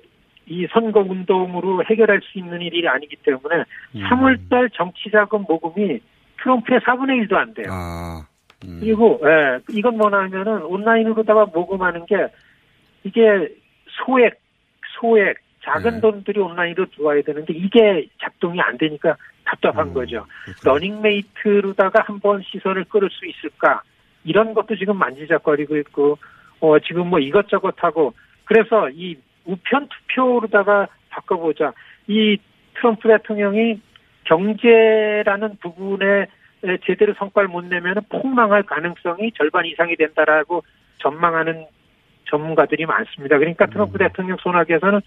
이 0.45 0.67
선거 0.71 0.99
운동으로 0.99 1.83
해결할 1.85 2.19
수 2.23 2.37
있는 2.37 2.61
일이 2.61 2.85
아니기 2.87 3.15
때문에 3.17 3.63
음. 3.95 4.03
3월달 4.03 4.73
정치자금 4.73 5.45
모금이 5.47 5.99
트럼프의 6.41 6.81
4분의 6.81 7.25
1도 7.27 7.35
안 7.35 7.53
돼요. 7.53 7.67
아, 7.69 8.27
음. 8.65 8.77
그리고 8.81 9.21
예, 9.23 9.59
이건 9.69 9.97
뭐냐면은 9.97 10.63
온라인으로다가 10.63 11.45
모금하는 11.45 12.05
게 12.05 12.27
이게 13.05 13.21
소액 14.05 14.37
소액 14.99 15.37
작은 15.63 15.95
네. 15.95 16.01
돈들이 16.01 16.41
온라인으로 16.41 16.87
들어와야 16.87 17.21
되는데 17.21 17.53
이게 17.53 18.07
작동이 18.21 18.59
안 18.59 18.77
되니까 18.77 19.15
답답한 19.45 19.89
음, 19.89 19.93
거죠. 19.93 20.25
그렇군요. 20.45 20.73
러닝메이트로다가 20.73 22.03
한번 22.05 22.41
시선을 22.43 22.85
끌을 22.85 23.09
수 23.11 23.25
있을까 23.25 23.81
이런 24.23 24.53
것도 24.53 24.75
지금 24.75 24.97
만지작거리고 24.97 25.77
있고 25.77 26.17
어 26.59 26.79
지금 26.79 27.07
뭐 27.07 27.19
이것저것 27.19 27.75
하고 27.77 28.13
그래서 28.45 28.89
이 28.89 29.17
우편 29.45 29.89
투표로다가 29.89 30.87
바꿔보자 31.09 31.73
이 32.07 32.37
트럼프 32.75 33.07
대통령이 33.07 33.81
경제라는 34.25 35.57
부분에 35.61 36.27
제대로 36.85 37.13
성과를 37.15 37.49
못 37.49 37.65
내면 37.65 37.95
폭망할 38.09 38.63
가능성이 38.63 39.31
절반 39.33 39.65
이상이 39.65 39.95
된다라고 39.95 40.63
전망하는 40.99 41.65
전문가들이 42.29 42.85
많습니다. 42.85 43.37
그러니까 43.37 43.65
트럼프 43.65 43.97
대통령 43.97 44.37
손아귀에서는 44.41 45.01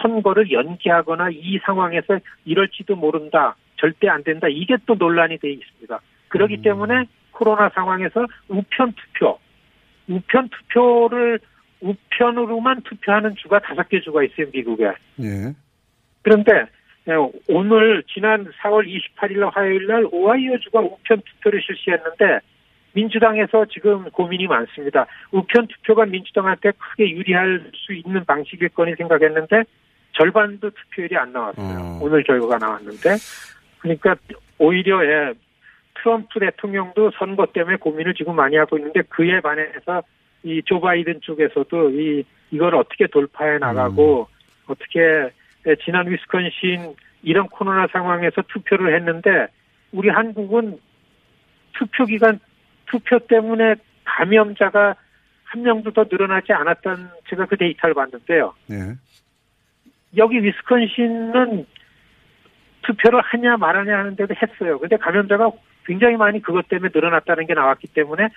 선거를 0.00 0.50
연기하거나 0.50 1.28
이 1.32 1.58
상황에서 1.64 2.18
이럴지도 2.46 2.96
모른다. 2.96 3.56
절대 3.82 4.08
안 4.08 4.22
된다. 4.22 4.46
이게 4.48 4.76
또 4.86 4.94
논란이 4.94 5.38
돼 5.38 5.50
있습니다. 5.50 6.00
그렇기 6.28 6.58
음. 6.58 6.62
때문에 6.62 7.06
코로나 7.32 7.68
상황에서 7.70 8.26
우편 8.48 8.92
투표, 8.92 9.38
우편 10.08 10.48
투표를 10.48 11.40
우편으로만 11.80 12.82
투표하는 12.82 13.34
주가 13.34 13.58
다섯 13.58 13.88
개 13.88 14.00
주가 14.00 14.22
있어요, 14.22 14.46
미국에. 14.52 14.84
예. 15.20 15.52
그런데 16.22 16.66
예, 17.08 17.14
오늘 17.48 18.04
지난 18.14 18.44
4월 18.62 18.86
28일 18.86 19.40
날 19.40 19.50
화요일 19.52 19.88
날 19.88 20.06
오하이오 20.12 20.58
주가 20.60 20.78
우편 20.78 21.20
투표를 21.20 21.60
실시했는데 21.60 22.38
민주당에서 22.92 23.64
지금 23.64 24.08
고민이 24.10 24.46
많습니다. 24.46 25.06
우편 25.32 25.66
투표가 25.66 26.06
민주당한테 26.06 26.70
크게 26.70 27.10
유리할 27.10 27.72
수 27.74 27.92
있는 27.92 28.24
방식일 28.24 28.68
거니 28.68 28.94
생각했는데 28.94 29.64
절반도 30.12 30.70
투표율이 30.70 31.16
안 31.16 31.32
나왔어요. 31.32 31.78
어. 31.80 31.98
오늘 32.00 32.22
결과가 32.22 32.58
나왔는데 32.58 33.16
그러니까 33.82 34.16
오히려 34.58 35.04
예, 35.04 35.34
트럼프 35.94 36.40
대통령도 36.40 37.10
선거 37.18 37.46
때문에 37.46 37.76
고민을 37.76 38.14
지금 38.14 38.36
많이 38.36 38.56
하고 38.56 38.78
있는데 38.78 39.02
그에 39.02 39.40
반해서 39.40 40.02
이 40.44 40.62
조 40.64 40.80
바이든 40.80 41.20
쪽에서도 41.20 41.90
이 41.90 42.24
이걸 42.50 42.74
어떻게 42.74 43.06
돌파해 43.06 43.58
나가고 43.58 44.28
어떻게 44.66 45.30
예, 45.66 45.76
지난 45.84 46.10
위스콘신 46.10 46.94
이런 47.22 47.46
코로나 47.48 47.86
상황에서 47.88 48.42
투표를 48.48 48.94
했는데 48.96 49.46
우리 49.92 50.08
한국은 50.08 50.78
투표 51.74 52.04
기간 52.06 52.40
투표 52.86 53.18
때문에 53.20 53.76
감염자가 54.04 54.96
한 55.44 55.62
명도 55.62 55.92
더 55.92 56.04
늘어나지 56.10 56.52
않았던 56.52 57.10
제가 57.28 57.46
그 57.46 57.56
데이터를 57.56 57.94
봤는데요. 57.94 58.54
예. 58.70 58.94
여기 60.16 60.42
위스콘신은 60.42 61.66
투표를 62.82 63.20
하냐 63.22 63.56
말하냐 63.56 63.98
하는데도 63.98 64.34
했어요. 64.34 64.78
근데 64.78 64.96
감염자가 64.96 65.50
굉장히 65.86 66.16
많이 66.16 66.40
그것 66.42 66.68
때문에 66.68 66.90
늘어났다는 66.94 67.46
게 67.46 67.54
나왔기 67.54 67.88
때문에 67.88 68.28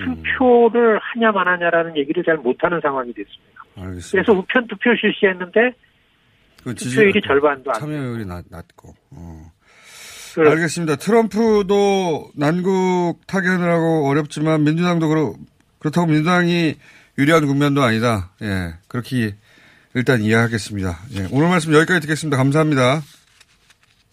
음. 0.00 0.22
투표를 0.22 0.98
하냐 1.00 1.32
말하냐라는 1.32 1.96
얘기를 1.96 2.22
잘 2.24 2.36
못하는 2.36 2.80
상황이 2.80 3.12
됐습니다. 3.12 3.62
알겠습니다. 3.76 4.10
그래서 4.12 4.32
우편 4.32 4.66
투표 4.66 4.90
실시했는데 5.00 5.72
그 6.64 6.74
투표율이 6.74 7.12
지지율- 7.12 7.22
절반도 7.22 7.70
안 7.72 7.80
참여율이 7.80 8.26
낮, 8.26 8.44
낮고. 8.50 8.94
어. 9.12 9.42
그 10.34 10.48
알겠습니다. 10.48 10.96
트럼프도 10.96 12.30
난국 12.36 13.26
타결하고 13.26 14.08
어렵지만 14.08 14.62
민주당도 14.64 15.08
그렇, 15.08 15.34
그렇다고 15.78 16.06
민주당이 16.06 16.74
유리한 17.18 17.46
국면도 17.46 17.82
아니다. 17.82 18.30
예. 18.42 18.74
그렇게 18.88 19.34
일단 19.94 20.20
이해하겠습니다. 20.20 20.90
예. 21.16 21.26
오늘 21.32 21.48
말씀 21.48 21.72
여기까지 21.72 22.00
듣겠습니다. 22.02 22.36
감사합니다. 22.36 23.00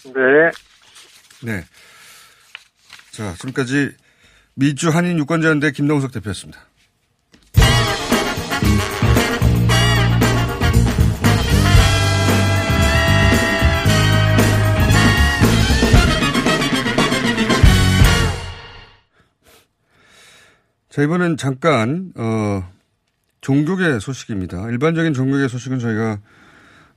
네. 0.05 0.51
네. 1.43 1.65
자, 3.11 3.33
지금까지 3.33 3.91
미주 4.55 4.89
한인 4.89 5.17
유권자연대 5.19 5.71
김동석 5.71 6.11
대표였습니다. 6.11 6.59
자, 20.89 21.01
이번엔 21.01 21.35
잠깐, 21.35 22.13
어, 22.15 22.71
종교계 23.41 23.99
소식입니다. 23.99 24.69
일반적인 24.69 25.13
종교계 25.13 25.49
소식은 25.49 25.79
저희가 25.79 26.19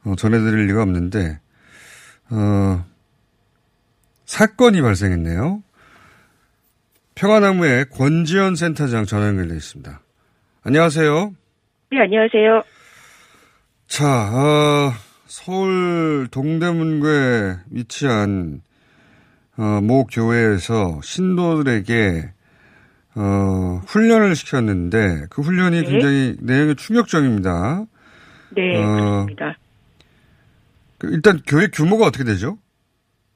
어, 0.05 0.15
전해드릴 0.17 0.69
리가 0.69 0.83
없는데, 0.83 1.41
어, 2.31 2.88
사건이 4.29 4.83
발생했네요. 4.83 5.63
평화나무의 7.15 7.87
권지현 7.89 8.57
센터장 8.57 9.07
전화 9.07 9.27
연결되어 9.29 9.57
있습니다. 9.57 10.01
안녕하세요. 10.65 11.33
네, 11.91 11.99
안녕하세요. 11.99 12.63
자, 13.87 14.07
어, 14.07 14.93
서울 15.25 16.29
동대문구에 16.31 17.57
위치한 17.71 18.61
어, 19.57 19.81
모 19.83 20.05
교회에서 20.05 21.01
신도들에게 21.03 22.31
어, 23.15 23.81
훈련을 23.87 24.37
시켰는데 24.37 25.29
그 25.31 25.41
훈련이 25.41 25.85
네. 25.85 25.91
굉장히 25.91 26.37
내용이 26.41 26.77
충격적입니다. 26.77 27.87
네, 28.51 28.77
어, 28.77 29.25
그렇습니다. 29.25 29.59
그 30.99 31.09
일단 31.09 31.41
교회 31.47 31.69
규모가 31.69 32.05
어떻게 32.05 32.25
되죠? 32.25 32.59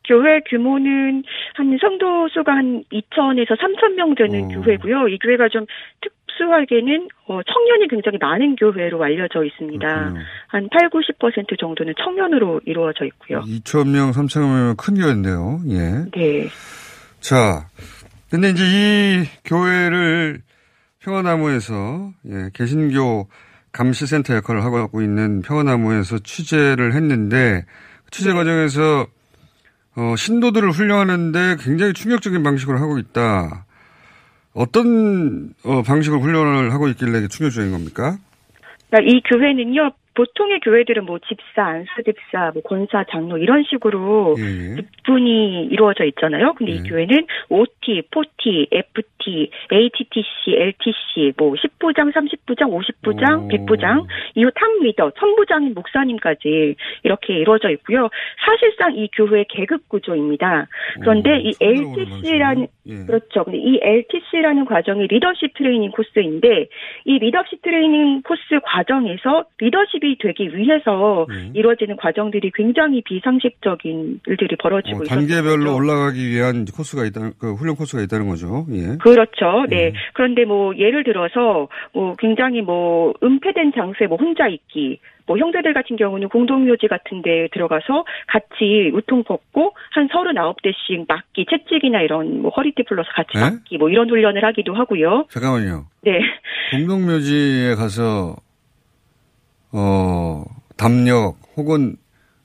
교회 0.04 0.40
규모는 0.48 1.22
한 1.54 1.78
성도 1.80 2.28
수가 2.28 2.52
한 2.52 2.84
2천에서 2.92 3.58
3천 3.58 3.94
명 3.94 4.14
되는 4.14 4.44
어. 4.44 4.48
교회고요. 4.48 5.08
이 5.08 5.18
교회가 5.18 5.48
좀 5.48 5.66
특수하게는 6.00 7.08
어, 7.28 7.40
청년이 7.42 7.88
굉장히 7.88 8.18
많은 8.20 8.56
교회로 8.56 9.02
알려져 9.02 9.44
있습니다. 9.44 9.86
그렇군요. 9.86 10.20
한 10.48 10.68
8, 10.70 10.90
90% 10.90 11.58
정도는 11.58 11.94
청년으로 12.02 12.60
이루어져 12.64 13.04
있고요. 13.06 13.40
2천 13.40 13.90
명, 13.90 14.10
3천 14.10 14.40
명이면 14.40 14.76
큰 14.76 14.94
교회인데요. 14.94 15.60
예. 15.68 16.10
네. 16.10 16.48
자, 17.20 17.66
근데 18.30 18.50
이제 18.50 18.64
이 18.64 19.24
교회를 19.44 20.40
평화나무에서 21.00 22.12
예, 22.30 22.50
개신교 22.54 23.28
감시센터 23.72 24.34
역할을 24.36 24.64
하고 24.64 25.00
있는 25.00 25.42
평화나무에서 25.42 26.18
취재를 26.18 26.94
했는데 26.94 27.64
취재 28.10 28.30
네. 28.30 28.36
과정에서 28.36 29.06
어, 29.96 30.16
신도들을 30.16 30.70
훈련하는데 30.70 31.56
굉장히 31.60 31.92
충격적인 31.92 32.42
방식으로 32.42 32.78
하고 32.78 32.98
있다. 32.98 33.66
어떤 34.54 35.54
어, 35.64 35.82
방식으로 35.82 36.20
훈련을 36.20 36.72
하고 36.72 36.88
있길래 36.88 37.26
충격적인 37.28 37.72
겁니까? 37.72 38.16
그러니까 38.90 39.12
이 39.12 39.22
교회는요. 39.22 39.92
보통의 40.14 40.60
교회들은 40.60 41.06
뭐 41.06 41.18
집사, 41.26 41.64
안수 41.64 42.02
집사, 42.04 42.50
뭐 42.52 42.62
권사, 42.62 43.04
장로 43.10 43.38
이런 43.38 43.64
식으로 43.64 44.34
예, 44.38 44.42
예. 44.42 44.76
분이 45.04 45.68
이루어져 45.70 46.04
있잖아요. 46.04 46.52
근데 46.54 46.72
이 46.72 46.82
네. 46.82 46.88
교회는 46.88 47.26
OT, 47.48 48.02
4T, 48.10 48.68
FT, 48.70 49.50
ATTC, 49.72 50.56
LTC, 50.56 51.32
뭐 51.38 51.54
10부장, 51.54 52.12
30부장, 52.12 52.70
50부장, 52.70 53.44
오. 53.44 53.48
100부장, 53.48 54.06
이후 54.34 54.50
top 54.54 54.68
leader, 54.82 55.10
천부장인 55.18 55.74
목사님까지 55.74 56.76
이렇게 57.04 57.38
이루어져 57.38 57.70
있고요. 57.70 58.08
사실상 58.44 58.96
이 58.96 59.08
교회의 59.14 59.46
계급 59.48 59.88
구조입니다. 59.88 60.66
그런데 61.00 61.30
오, 61.30 61.36
이 61.36 61.52
LTC라는. 61.58 62.66
예. 62.86 63.06
그렇죠. 63.06 63.44
근데 63.44 63.58
이 63.58 63.78
LTC라는 63.80 64.66
과정이 64.66 65.06
leadership 65.06 65.54
training 65.54 65.92
course인데 65.92 66.68
이 67.04 67.18
리더십 67.18 67.62
트레이닝 67.62 68.22
코스 68.22 68.60
과정에서 68.64 69.44
리더십 69.58 70.01
이 70.06 70.16
되기 70.18 70.54
위해서 70.56 71.26
네. 71.28 71.50
이루어지는 71.54 71.96
과정들이 71.96 72.50
굉장히 72.54 73.02
비상식적인 73.02 74.20
일들이 74.26 74.56
벌어지고 74.56 74.98
어, 74.98 75.02
있었죠. 75.02 75.14
단계별로 75.14 75.74
올라가기 75.74 76.28
위한 76.28 76.64
코스가 76.64 77.04
있다, 77.06 77.32
그 77.38 77.54
훈련 77.54 77.76
코스가 77.76 78.02
있다는 78.02 78.28
거죠. 78.28 78.66
예. 78.72 78.96
그렇죠. 78.98 79.66
네. 79.68 79.88
음. 79.88 79.92
그런데 80.14 80.44
뭐 80.44 80.74
예를 80.76 81.04
들어서 81.04 81.68
뭐 81.92 82.14
굉장히 82.18 82.62
뭐 82.62 83.14
은폐된 83.22 83.72
장소에 83.74 84.06
뭐 84.06 84.16
혼자 84.16 84.48
있기. 84.48 84.98
뭐 85.26 85.38
형제들 85.38 85.72
같은 85.72 85.96
경우는 85.96 86.28
공동묘지 86.28 86.88
같은 86.88 87.22
데 87.22 87.48
들어가서 87.52 88.04
같이 88.26 88.90
우통 88.92 89.24
벗고 89.24 89.74
한 89.92 90.08
39대씩 90.08 91.06
맞기, 91.08 91.46
채찍이나 91.48 92.02
이런 92.02 92.42
뭐 92.42 92.50
허리띠 92.50 92.82
풀러서 92.84 93.08
같이 93.14 93.30
네? 93.34 93.40
맞기 93.40 93.78
뭐 93.78 93.88
이런 93.88 94.10
훈련을 94.10 94.44
하기도 94.44 94.74
하고요. 94.74 95.26
잠깐만요. 95.30 95.84
네. 96.02 96.20
공동묘지에 96.72 97.74
가서 97.76 98.36
어 99.72 100.44
담력 100.76 101.36
혹은 101.56 101.96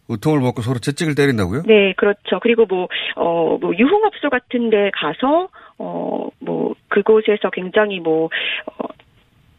우통을 0.09 0.39
벗고 0.39 0.61
서로 0.61 0.79
채찍을 0.79 1.15
때린다고요? 1.15 1.63
네, 1.65 1.93
그렇죠. 1.97 2.39
그리고 2.41 2.65
뭐, 2.65 2.87
어, 3.15 3.57
뭐, 3.59 3.73
유흥업소 3.77 4.29
같은 4.29 4.69
데 4.69 4.89
가서, 4.93 5.49
어, 5.77 6.29
뭐, 6.39 6.75
그곳에서 6.87 7.49
굉장히 7.51 7.99
뭐, 7.99 8.25
어, 8.25 8.87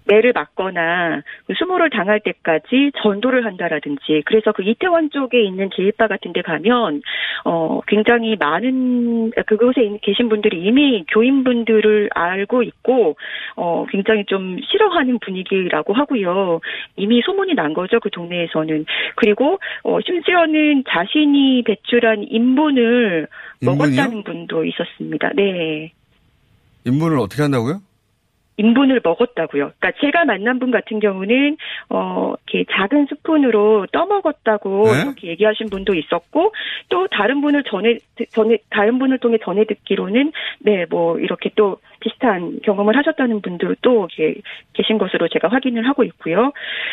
매를 0.09 0.33
맞거나 0.33 1.23
그 1.47 1.55
수모를 1.55 1.91
당할 1.91 2.21
때까지 2.21 2.93
전도를 3.03 3.45
한다라든지 3.45 4.23
그래서 4.25 4.53
그 4.53 4.63
이태원 4.63 5.11
쪽에 5.11 5.43
있는 5.43 5.69
제일바 5.77 6.09
같은 6.09 6.33
데 6.33 6.41
가면 6.43 7.03
어 7.45 7.81
굉장히 7.87 8.37
많은 8.37 9.31
그곳에 9.47 9.83
있- 9.85 10.01
계신 10.01 10.29
분들이 10.29 10.65
이미 10.65 11.05
교인분들을 11.09 12.09
알고 12.15 12.63
있고 12.63 13.17
어 13.57 13.87
굉장히 13.91 14.25
좀 14.27 14.59
싫어하는 14.71 15.19
분위기라고 15.21 15.93
하고요. 15.93 16.61
이미 16.97 17.21
소문이 17.25 17.55
난 17.55 17.75
거죠. 17.75 18.01
그 18.01 18.11
동네에서는. 18.11 18.87
그리고 19.17 19.59
어 19.85 19.99
심지어는 20.01 20.85
자신이 20.89 21.63
배출한 21.65 22.25
인분을 22.29 23.29
인분이요? 23.61 23.77
먹었다는 23.77 24.25
분도 24.25 24.65
있었습니다. 24.65 25.31
네. 25.35 25.93
인분을 26.87 27.19
어떻게 27.19 27.43
한다고요? 27.43 27.81
인분을 28.59 29.01
먹었다고요. 29.03 29.73
그러니까 29.79 29.93
제가 30.01 30.25
만난 30.25 30.59
분 30.59 30.71
같은 30.71 30.99
경우는 31.01 31.57
어 31.89 32.35
이렇게 32.47 32.71
작은 32.71 33.07
스푼으로 33.07 33.87
떠먹었다고 33.93 34.85
네? 34.93 35.03
이렇게 35.03 35.29
얘기하신 35.29 35.71
분도 35.71 35.95
있었고 35.95 36.53
또 36.89 37.07
다른 37.09 37.41
분을 37.41 37.63
전에 37.65 37.99
전에 38.33 38.59
다른 38.71 38.99
분을 38.99 39.19
통해 39.19 39.39
전해 39.43 39.65
듣기로는 39.65 40.33
네 40.61 40.87
뭐 40.91 41.19
이렇게 41.19 41.51
또 41.55 41.79
비슷한 42.01 42.61
경험을 42.63 42.97
하셨다는 42.97 43.41
이렇게 44.09 44.41
계신 44.73 44.99
것으로 44.99 45.29
제가 45.29 45.49
확인을 45.49 45.87
하고 45.89 46.05
있고요. 46.05 46.53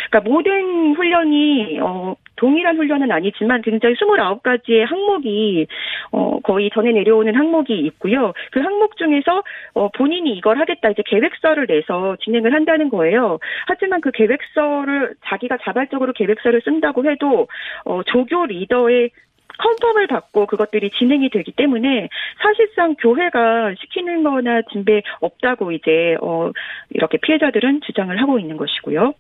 그러니까 0.10 0.30
모든 0.30 0.96
훈련이 0.96 1.80
어 1.82 2.15
동일한 2.36 2.78
훈련은 2.78 3.12
아니지만 3.12 3.62
굉장히 3.62 3.96
29가지의 3.96 4.86
항목이 4.86 5.68
어 6.12 6.39
거의 6.41 6.70
전에 6.74 6.91
내려오는 6.91 7.36
항목이 7.36 7.78
있고요. 7.78 8.34
그 8.52 8.60
항목 8.60 8.98
중에서 8.98 9.44
어 9.74 9.89
본인이 9.89 10.36
이걸 10.36 10.60
하겠다 10.60 10.89
이제 10.89 11.04
계획서를 11.06 11.68
내서 11.68 12.18
진행을 12.24 12.54
한다는 12.54 12.89
거예요. 12.89 13.39
하지만 13.68 14.02
그 14.02 14.12
계획서를 14.12 15.15
자기가 15.26 15.58
자발적으로 15.63 16.13
계획서를 16.13 16.62
쓴다고 16.63 17.10
해도 17.10 17.48
어 17.86 18.02
조교 18.04 18.48
리더의 18.48 19.12
컨펌을 19.58 20.08
받고 20.08 20.47
그것들이 20.47 20.91
진행이 20.91 21.29
되기 21.29 21.51
때문에 21.51 22.10
사실상 22.41 22.95
교회가 22.95 23.75
시키는 23.79 24.23
거나 24.23 24.62
진배 24.71 25.01
없다고 25.21 25.71
이제 25.71 26.15
어 26.21 26.51
이렇게 26.89 27.17
피해자들은 27.17 27.81
주장을 27.86 28.15
하고 28.21 28.39
있는 28.39 28.58
것이고요. 28.58 29.13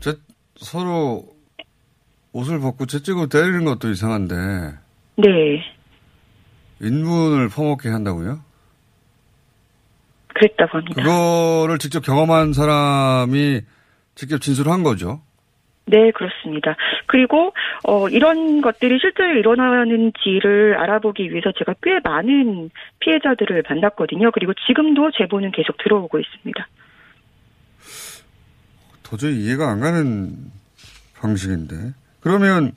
저, 0.00 0.14
서로 0.56 1.24
옷을 2.32 2.60
벗고 2.60 2.86
채찍으로 2.86 3.28
때리는 3.28 3.64
것도 3.64 3.90
이상한데 3.90 4.34
네. 5.16 5.62
인분을 6.80 7.48
퍼먹게 7.48 7.88
한다고요? 7.88 8.40
그랬다고 10.28 10.78
합니다. 10.78 11.02
그거를 11.02 11.78
직접 11.78 12.00
경험한 12.00 12.52
사람이 12.52 13.62
직접 14.14 14.40
진술을 14.40 14.70
한 14.70 14.82
거죠. 14.82 15.20
네, 15.88 16.10
그렇습니다. 16.10 16.76
그리고 17.06 17.52
어 17.82 18.08
이런 18.08 18.60
것들이 18.60 18.98
실제로 19.00 19.34
일어나는지를 19.38 20.76
알아보기 20.78 21.30
위해서 21.30 21.50
제가 21.58 21.74
꽤 21.82 21.98
많은 22.04 22.70
피해자들을 23.00 23.64
만났거든요. 23.68 24.30
그리고 24.32 24.52
지금도 24.66 25.10
제보는 25.16 25.52
계속 25.52 25.76
들어오고 25.82 26.18
있습니다. 26.18 26.68
도저히 29.02 29.44
이해가 29.44 29.70
안 29.70 29.80
가는 29.80 30.36
방식인데. 31.20 31.94
그러면 32.20 32.72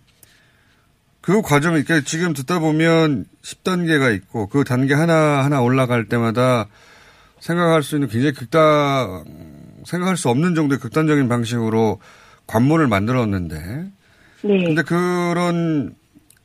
그 1.19 1.41
과정, 1.41 1.73
그러니까 1.73 2.01
지금 2.01 2.33
듣다 2.33 2.59
보면 2.59 3.25
10단계가 3.43 4.15
있고 4.15 4.47
그 4.47 4.63
단계 4.63 4.93
하나하나 4.93 5.61
올라갈 5.61 6.05
때마다 6.05 6.67
생각할 7.39 7.83
수 7.83 7.95
있는 7.95 8.07
굉장히 8.07 8.33
극단, 8.33 9.25
생각할 9.85 10.15
수 10.15 10.29
없는 10.29 10.55
정도의 10.55 10.79
극단적인 10.79 11.27
방식으로 11.27 11.99
관문을 12.51 12.87
만들었는데. 12.87 13.55
네. 14.43 14.63
근데 14.65 14.81
그런 14.83 15.95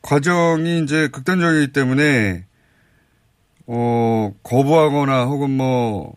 과정이 0.01 0.79
이제 0.79 1.09
극단적이기 1.09 1.73
때문에, 1.73 2.45
어, 3.67 4.31
거부하거나 4.43 5.25
혹은 5.25 5.49
뭐 5.49 6.13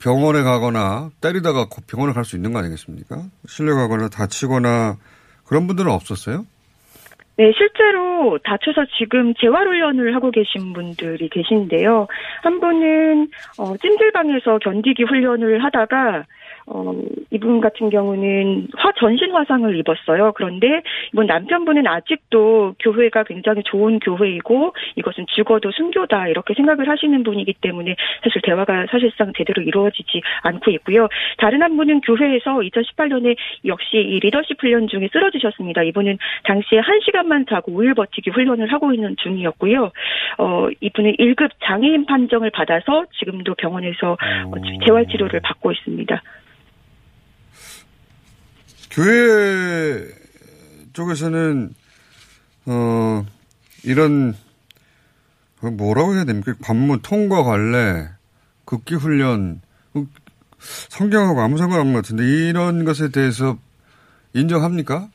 병원에 0.00 0.42
가거나 0.42 1.10
때리다가 1.20 1.66
병원에 1.86 2.12
갈 2.14 2.24
수 2.24 2.36
있는 2.36 2.52
거 2.52 2.60
아니겠습니까? 2.60 3.24
실려가거나 3.46 4.08
다치거나 4.08 4.96
그런 5.44 5.66
분들은 5.66 5.90
없었어요? 5.90 6.46
네, 7.36 7.50
실제로 7.56 8.38
다쳐서 8.44 8.86
지금 8.96 9.34
재활훈련을 9.40 10.14
하고 10.14 10.30
계신 10.30 10.72
분들이 10.72 11.28
계신데요. 11.28 12.06
한 12.42 12.60
분은, 12.60 13.28
어, 13.58 13.76
찜질방에서 13.76 14.58
견디기 14.62 15.02
훈련을 15.02 15.64
하다가, 15.64 16.24
어, 16.66 16.94
이분 17.30 17.60
같은 17.60 17.90
경우는 17.90 18.68
화, 18.76 18.92
전신 18.92 19.32
화상을 19.32 19.76
입었어요. 19.78 20.32
그런데 20.34 20.82
이분 21.12 21.26
남편분은 21.26 21.86
아직도 21.86 22.74
교회가 22.80 23.24
굉장히 23.24 23.62
좋은 23.64 23.98
교회이고 23.98 24.74
이것은 24.96 25.26
죽어도 25.28 25.70
순교다 25.72 26.28
이렇게 26.28 26.54
생각을 26.54 26.88
하시는 26.88 27.22
분이기 27.22 27.54
때문에 27.60 27.96
사실 28.22 28.40
대화가 28.42 28.86
사실상 28.90 29.32
제대로 29.36 29.62
이루어지지 29.62 30.22
않고 30.42 30.70
있고요. 30.72 31.08
다른 31.38 31.62
한 31.62 31.76
분은 31.76 32.00
교회에서 32.00 32.60
2018년에 32.60 33.36
역시 33.66 33.96
이 33.96 34.20
리더십 34.20 34.62
훈련 34.62 34.88
중에 34.88 35.08
쓰러지셨습니다. 35.12 35.82
이분은 35.82 36.18
당시에 36.44 36.80
1시간만 36.80 37.48
자고 37.48 37.72
5일 37.72 37.94
버티기 37.94 38.30
훈련을 38.30 38.72
하고 38.72 38.92
있는 38.92 39.16
중이었고요. 39.22 39.90
어, 40.38 40.68
이분은 40.80 41.16
1급 41.16 41.50
장애인 41.62 42.06
판정을 42.06 42.50
받아서 42.50 43.04
지금도 43.18 43.54
병원에서 43.56 44.12
어, 44.12 44.52
재활 44.86 45.06
치료를 45.06 45.40
받고 45.40 45.72
있습니다. 45.72 46.22
교회 48.94 50.08
쪽에서는 50.92 51.74
어 52.66 53.26
이런 53.82 54.36
그 55.58 55.66
뭐라고 55.66 56.14
해야 56.14 56.24
됩니까? 56.24 56.54
관문 56.62 57.00
통과 57.02 57.42
관례, 57.42 58.08
극기 58.64 58.94
훈련, 58.94 59.60
그 59.92 60.06
성경하고 60.90 61.40
아무 61.40 61.58
상관없는 61.58 61.92
것 61.92 62.02
같은데 62.02 62.24
이런 62.24 62.84
것에 62.84 63.08
대해서 63.08 63.58
인정합니까? 64.32 65.08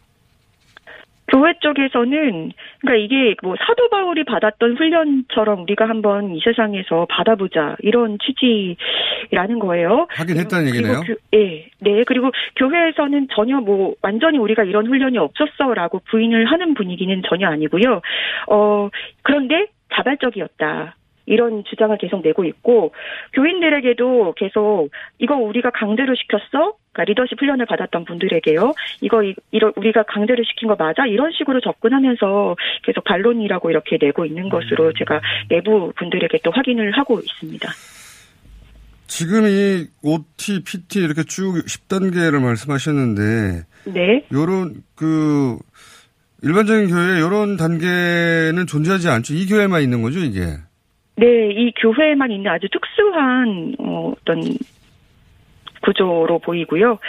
교회 1.30 1.54
쪽에서는 1.60 2.52
그러니까 2.82 2.96
이게 2.96 3.36
뭐 3.44 3.56
사도 3.66 3.90
바울이 3.90 4.24
받았던 4.24 4.78
훈련처럼 4.78 5.62
우리가 5.64 5.88
한번 5.88 6.36
이 6.36 6.42
세상에서 6.44 7.08
받아보자 7.10 7.76
이런 7.80 8.18
취지라는 8.20 9.60
거예요. 9.60 10.08
하긴 10.10 10.38
했다는 10.38 10.68
얘기네요. 10.68 11.02
교, 11.02 11.16
예, 11.38 11.70
네. 11.80 12.04
그리고 12.06 12.32
교회에서는 12.56 13.28
전혀 13.36 13.60
뭐 13.60 13.96
완전히 14.02 14.38
우리가 14.38 14.64
이런 14.64 14.88
훈련이 14.88 15.18
없었어라고 15.18 16.02
부인을 16.10 16.46
하는 16.52 16.74
분위기는 16.74 17.22
전혀 17.28 17.48
아니고요. 17.48 18.02
어 18.48 18.90
그런데 19.22 19.68
자발적이었다. 19.94 20.96
이런 21.26 21.64
주장을 21.64 21.96
계속 22.00 22.22
내고 22.24 22.44
있고 22.44 22.92
교인들에게도 23.34 24.34
계속 24.36 24.90
이거 25.20 25.36
우리가 25.36 25.70
강제로 25.70 26.16
시켰어? 26.16 26.74
그러니까 26.92 27.04
리더십 27.04 27.40
훈련을 27.40 27.66
받았던 27.66 28.06
분들에게요. 28.06 28.74
이거 29.02 29.22
이런 29.52 29.74
우리가 29.76 30.04
강제로 30.04 30.44
시킨 30.44 30.68
거 30.68 30.76
맞아? 30.76 31.06
이런 31.06 31.32
식으로 31.32 31.62
접근하면서 31.62 32.56
계속 32.84 33.04
반론이라고 33.04 33.70
이렇게 33.70 33.98
내고 34.00 34.26
있는 34.26 34.50
것으로 34.50 34.94
제가 34.94 35.22
내부 35.50 35.92
분들에게 35.96 36.40
또 36.44 36.52
확인을 36.52 36.92
하고 36.92 37.20
있습니다. 37.20 37.70
지금 39.08 39.48
이 39.48 39.88
OT, 40.04 40.64
PT 40.64 41.00
이렇게 41.00 41.24
쭉 41.24 41.64
10단계를 41.66 42.42
말씀하셨는데 42.42 43.64
네. 43.92 44.24
요런 44.32 44.84
그 44.96 45.58
일반적인 46.44 46.90
교회 46.90 47.18
이런 47.18 47.58
단계는 47.58 48.68
존재하지 48.68 49.10
않죠. 49.10 49.34
이 49.34 49.48
교회만 49.48 49.82
있는 49.82 50.02
거죠, 50.02 50.20
이게. 50.20 50.42
네, 51.18 51.50
이 51.52 51.74
교회에만 51.82 52.32
있는 52.32 52.50
아주 52.50 52.68
특수한 52.72 53.76
어, 53.80 54.14
어떤 54.22 54.42
구조로 55.82 56.40
보이고요. 56.40 57.00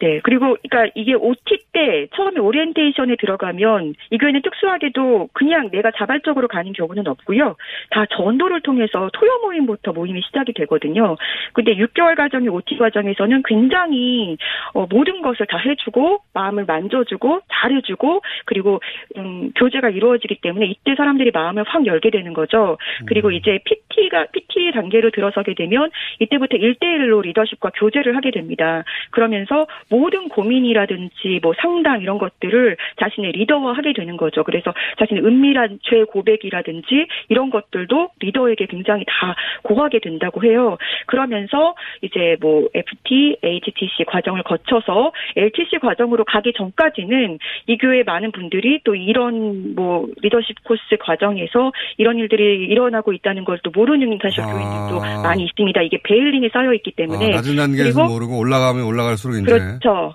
네. 0.00 0.20
그리고, 0.22 0.56
그러니까 0.68 0.92
이게 0.94 1.14
OT 1.14 1.58
때 1.72 2.06
처음에 2.14 2.40
오리엔테이션에 2.40 3.16
들어가면 3.18 3.94
이 4.10 4.18
교회는 4.18 4.42
특수하게도 4.42 5.28
그냥 5.32 5.70
내가 5.70 5.90
자발적으로 5.92 6.48
가는 6.48 6.72
경우는 6.72 7.06
없고요. 7.06 7.56
다 7.90 8.06
전도를 8.06 8.62
통해서 8.62 9.10
토요 9.12 9.38
모임부터 9.42 9.92
모임이 9.92 10.22
시작이 10.22 10.52
되거든요. 10.54 11.16
근데 11.52 11.74
6개월 11.74 12.16
과정의 12.16 12.48
OT 12.48 12.76
과정에서는 12.78 13.42
굉장히 13.46 14.36
어, 14.74 14.86
모든 14.88 15.22
것을 15.22 15.46
다 15.46 15.58
해주고 15.58 16.22
마음을 16.34 16.64
만져주고 16.64 17.40
잘해주고 17.50 18.22
그리고 18.46 18.80
음, 19.16 19.52
교제가 19.56 19.90
이루어지기 19.90 20.40
때문에 20.42 20.66
이때 20.66 20.94
사람들이 20.96 21.30
마음을 21.32 21.64
확 21.66 21.86
열게 21.86 22.10
되는 22.10 22.32
거죠. 22.32 22.78
그리고 23.06 23.30
이제 23.30 23.58
PT가 23.64 24.26
PT 24.32 24.72
단계로 24.72 25.10
들어서게 25.10 25.54
되면 25.54 25.90
이때부터 26.18 26.56
1대1로 26.56 27.22
리더십과 27.22 27.70
교제를 27.74 28.16
하게 28.20 28.30
됩니다. 28.30 28.84
그러면서 29.10 29.66
모든 29.88 30.28
고민이라든지 30.28 31.40
뭐 31.42 31.52
상담 31.60 32.02
이런 32.02 32.18
것들을 32.18 32.76
자신의 33.00 33.32
리더화 33.32 33.72
하게 33.72 33.92
되는 33.92 34.16
거죠. 34.16 34.44
그래서 34.44 34.72
자신의 34.98 35.24
은밀한 35.24 35.80
죄 35.82 36.04
고백이라든지 36.04 37.06
이런 37.28 37.50
것들도 37.50 38.10
리더에게 38.20 38.66
굉장히 38.66 39.04
다 39.06 39.34
고하게 39.62 40.00
된다고 40.00 40.42
해요. 40.44 40.76
그러면서 41.06 41.74
이제 42.02 42.36
뭐 42.40 42.68
FT, 42.74 43.38
HTC 43.42 44.04
과정을 44.06 44.42
거쳐서 44.42 45.12
LTC 45.36 45.78
과정으로 45.80 46.24
가기 46.24 46.52
전까지는 46.56 47.38
이 47.66 47.78
교회 47.78 48.02
많은 48.02 48.32
분들이 48.32 48.80
또 48.84 48.94
이런 48.94 49.74
뭐 49.74 50.06
리더십 50.22 50.64
코스 50.64 50.96
과정에서 51.00 51.72
이런 51.96 52.18
일들이 52.18 52.66
일어나고 52.66 53.12
있다는 53.12 53.44
걸 53.44 53.60
또 53.62 53.70
모르는 53.70 54.18
사실 54.22 54.42
아. 54.42 54.46
교인들도 54.46 55.00
많이 55.22 55.44
있습니다. 55.44 55.82
이게 55.82 55.98
베일링에 56.02 56.48
쌓여 56.52 56.72
있기 56.74 56.92
때문에 56.92 57.32
아, 57.32 57.36
낮은 57.36 57.56
단계에서 57.56 58.06
모르고 58.12 58.38
올라가면 58.38 58.84
올라갈수록 58.84 59.36
이제 59.36 59.46
그렇죠. 59.46 60.14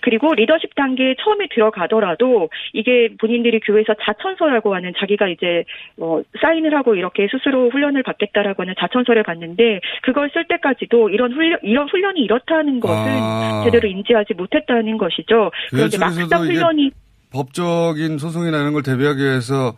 그리고 0.00 0.32
리더십 0.32 0.74
단계에 0.74 1.16
처음에 1.22 1.48
들어가더라도 1.54 2.48
이게 2.72 3.10
본인들이 3.20 3.60
교회에서 3.60 3.94
자천서라고 4.02 4.74
하는 4.74 4.94
자기가 4.98 5.28
이제 5.28 5.64
뭐 5.96 6.22
사인을 6.40 6.74
하고 6.74 6.94
이렇게 6.94 7.28
스스로 7.30 7.68
훈련을 7.68 8.02
받겠다라고 8.02 8.62
하는 8.62 8.74
자천서를 8.78 9.22
받는데 9.22 9.80
그걸 10.02 10.30
쓸 10.32 10.46
때까지도 10.48 11.10
이런 11.10 11.32
훈련 11.34 11.58
이런 11.62 11.88
훈련이 11.88 12.20
이렇다는 12.20 12.80
것을 12.80 13.10
아. 13.20 13.62
제대로 13.64 13.86
인지하지 13.86 14.32
못했다는 14.34 14.96
것이죠. 14.96 15.50
그런데 15.70 15.98
막상 15.98 16.40
훈련이 16.40 16.90
법적인 17.32 18.16
소송이나 18.16 18.60
이런 18.60 18.72
걸 18.72 18.82
대비하기 18.82 19.20
위해서 19.20 19.74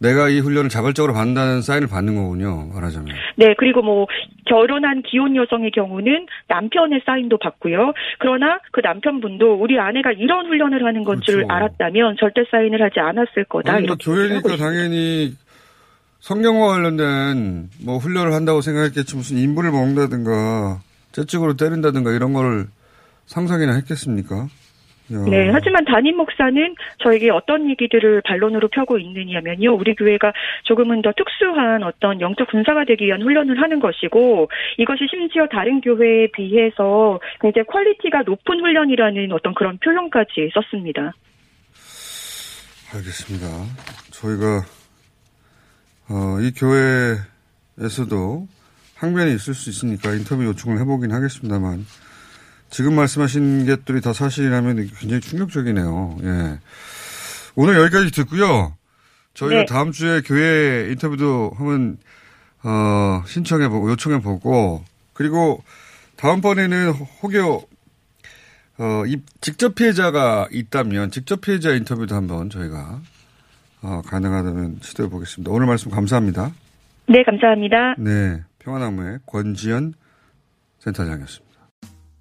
내가 0.00 0.30
이 0.30 0.40
훈련을 0.40 0.70
자발적으로 0.70 1.12
받는다는 1.12 1.60
사인을 1.60 1.86
받는 1.86 2.16
거군요. 2.16 2.68
말하자면. 2.72 3.14
네, 3.36 3.54
그리고 3.58 3.82
뭐 3.82 4.06
결혼한 4.46 5.02
기혼 5.02 5.36
여성의 5.36 5.70
경우는 5.72 6.26
남편의 6.48 7.02
사인도 7.04 7.38
받고요. 7.38 7.92
그러나 8.18 8.58
그 8.72 8.80
남편분도 8.80 9.60
우리 9.60 9.78
아내가 9.78 10.12
이런 10.12 10.46
훈련을 10.46 10.84
하는 10.84 11.04
건줄 11.04 11.46
그렇죠. 11.46 11.52
알았다면 11.52 12.16
절대 12.18 12.42
사인을 12.50 12.82
하지 12.82 12.98
않았을 12.98 13.44
거다. 13.44 13.74
아니, 13.74 13.86
뭐 13.86 13.96
교회니까 14.00 14.56
당연히 14.56 15.34
성경과 16.20 16.68
관련된 16.68 17.68
뭐 17.84 17.98
훈련을 17.98 18.32
한다고 18.32 18.62
생각했겠지 18.62 19.16
무슨 19.16 19.36
인부를 19.36 19.70
먹는다든가 19.70 20.80
재찍으로 21.12 21.56
때린다든가 21.56 22.12
이런 22.12 22.32
걸 22.32 22.68
상상이나 23.26 23.74
했겠습니까? 23.74 24.48
네, 25.10 25.50
하지만 25.50 25.84
담임 25.84 26.16
목사는 26.16 26.74
저에게 26.98 27.30
어떤 27.30 27.68
얘기들을 27.68 28.22
반론으로 28.22 28.68
펴고 28.68 28.98
있느냐면요. 28.98 29.74
우리 29.74 29.94
교회가 29.94 30.32
조금은 30.64 31.02
더 31.02 31.12
특수한 31.16 31.82
어떤 31.82 32.20
영적 32.20 32.48
군사가 32.48 32.84
되기 32.84 33.06
위한 33.06 33.20
훈련을 33.22 33.60
하는 33.60 33.80
것이고 33.80 34.48
이것이 34.78 35.06
심지어 35.10 35.46
다른 35.48 35.80
교회에 35.80 36.28
비해서 36.32 37.18
굉장히 37.40 37.66
quality가 37.66 38.22
높은 38.22 38.60
훈련이라는 38.60 39.32
어떤 39.32 39.54
그런 39.54 39.78
표현까지 39.78 40.50
썼습니다. 40.54 41.12
알겠습니다. 42.94 43.46
저희가 44.12 44.62
어, 46.10 46.40
이 46.40 46.52
교회에서도 46.52 48.46
항변이 48.96 49.34
있을 49.34 49.54
수 49.54 49.70
있으니까 49.70 50.12
인터뷰 50.12 50.44
요청을 50.44 50.78
해보긴 50.80 51.12
하겠습니다만 51.12 51.84
지금 52.70 52.94
말씀하신 52.94 53.66
것들이 53.66 54.00
다 54.00 54.12
사실이라면 54.12 54.88
굉장히 54.98 55.20
충격적이네요. 55.20 56.18
예. 56.22 56.58
오늘 57.56 57.76
여기까지 57.76 58.12
듣고요. 58.12 58.74
저희가 59.34 59.60
네. 59.60 59.66
다음 59.66 59.92
주에 59.92 60.22
교회 60.22 60.88
인터뷰도 60.90 61.52
한번 61.56 61.98
어, 62.62 63.22
신청해보고 63.26 63.90
요청해보고 63.90 64.84
그리고 65.12 65.62
다음번에는 66.16 66.92
혹여 67.22 67.62
어, 68.78 69.06
이 69.06 69.20
직접 69.40 69.74
피해자가 69.74 70.48
있다면 70.50 71.10
직접 71.10 71.40
피해자 71.40 71.70
인터뷰도 71.72 72.14
한번 72.14 72.50
저희가 72.50 73.00
어, 73.82 74.02
가능하다면 74.06 74.78
시도해 74.82 75.08
보겠습니다. 75.10 75.50
오늘 75.50 75.66
말씀 75.66 75.90
감사합니다. 75.90 76.52
네, 77.08 77.22
감사합니다. 77.24 77.94
네. 77.98 78.42
평화나무의 78.60 79.20
권지연 79.26 79.94
센터장이었습니다. 80.80 81.49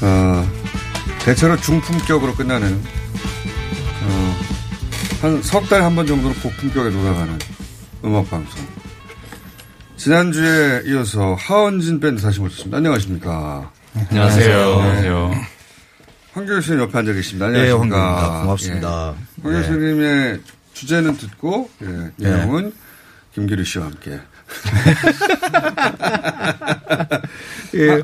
어, 0.00 0.48
대체로 1.24 1.56
중품격으로 1.56 2.34
끝나는 2.34 2.80
어, 4.02 4.36
한석달한번 5.20 6.06
정도로 6.06 6.34
고품격에 6.34 6.90
돌아가는 6.90 7.38
음악 8.04 8.30
방송. 8.30 8.66
지난주에 9.96 10.82
이어서 10.86 11.34
하원진 11.34 11.98
밴드 11.98 12.22
다시 12.22 12.38
모셨습니다. 12.40 12.76
안녕하십니까? 12.76 13.72
안녕하세요. 14.10 14.72
안녕하세요. 14.80 15.32
황교익 16.32 16.62
씨는 16.62 16.78
옆에 16.80 16.98
앉아 16.98 17.12
계십니다. 17.12 17.48
네, 17.48 17.62
안녕하십니까? 17.62 17.96
황교익입니다. 17.98 18.42
고맙습니다. 18.42 19.14
예. 19.16 19.42
황교익 19.42 19.62
네. 19.62 19.66
선생님의 19.68 20.40
주제는 20.74 21.16
듣고 21.16 21.68
예, 21.82 22.12
내용은 22.16 22.72
김기루 23.34 23.64
씨와 23.64 23.86
함께. 23.86 24.12
예. 27.74 27.90
하 27.90 28.02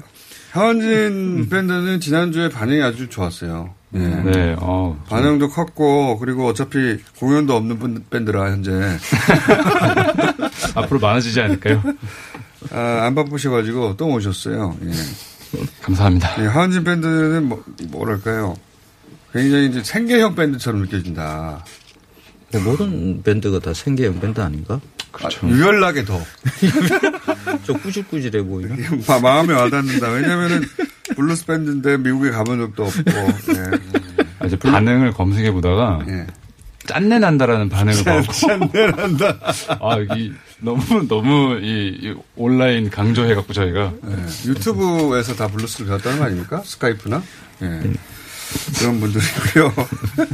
원진 0.55 1.49
밴드는 1.49 2.01
지난주에 2.01 2.49
반응이 2.49 2.83
아주 2.83 3.09
좋았어요. 3.09 3.75
예. 3.95 3.99
네, 3.99 4.57
어, 4.59 5.01
반응도 5.09 5.49
컸고, 5.51 6.19
그리고 6.19 6.49
어차피 6.49 6.99
공연도 7.19 7.55
없는 7.57 7.79
분- 7.79 8.05
밴드라, 8.11 8.51
현재. 8.51 8.73
앞으로 10.75 10.99
많아지지 11.01 11.40
않을까요? 11.40 11.83
아, 12.73 13.01
안 13.05 13.14
바쁘셔가지고 13.14 13.97
또 13.97 14.09
오셨어요. 14.09 14.77
예. 14.85 14.90
감사합니다. 15.83 16.43
예, 16.43 16.47
하헌진 16.47 16.83
밴드는 16.83 17.45
뭐, 17.49 17.62
뭐랄까요. 17.88 18.57
굉장히 19.33 19.67
이제 19.69 19.83
생계형 19.83 20.35
밴드처럼 20.35 20.83
느껴진다. 20.83 21.64
네, 22.53 22.59
모든 22.61 23.23
밴드가 23.23 23.59
다 23.61 23.73
생계형 23.75 24.21
밴드 24.21 24.40
아닌가? 24.40 24.81
그렇죠. 25.12 25.47
유연하게 25.49 26.05
더. 26.05 26.19
저 27.66 27.72
꾸질꾸질해 27.74 28.42
보이나? 28.44 28.74
마, 29.09 29.18
마음에 29.18 29.53
와닿는다. 29.55 30.09
왜냐면은 30.11 30.62
블루스 31.16 31.46
밴드인데 31.46 31.96
미국에 31.98 32.31
가본 32.31 32.59
적도 32.59 32.85
없고. 32.85 33.03
예. 33.11 34.24
아, 34.40 34.46
이제 34.46 34.57
반응을 34.59 35.12
검색해 35.12 35.50
보다가 35.53 36.05
예. 36.09 36.27
짠내 36.87 37.18
난다라는 37.18 37.68
반응을 37.70 38.05
짠- 38.05 38.16
받고 38.22 38.33
짠내 38.33 38.90
난다. 38.90 39.38
아, 39.81 39.96
이 40.16 40.33
너무 40.61 41.07
너무 41.09 41.59
이, 41.62 41.98
이 42.03 42.14
온라인 42.37 42.90
강조해 42.90 43.35
갖고 43.35 43.53
저희가 43.53 43.92
예, 44.07 44.48
유튜브에서 44.50 45.35
다 45.35 45.48
블루스를 45.48 45.87
배웠다는 45.87 46.18
거 46.18 46.24
아닙니까? 46.27 46.62
스카이프나? 46.64 47.22
예. 47.62 47.81
그런 48.79 49.00
분들이고요. 49.00 49.72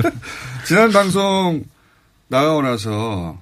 지난 0.66 0.90
방송 0.92 1.64
나가고 2.28 2.62
나서 2.62 3.38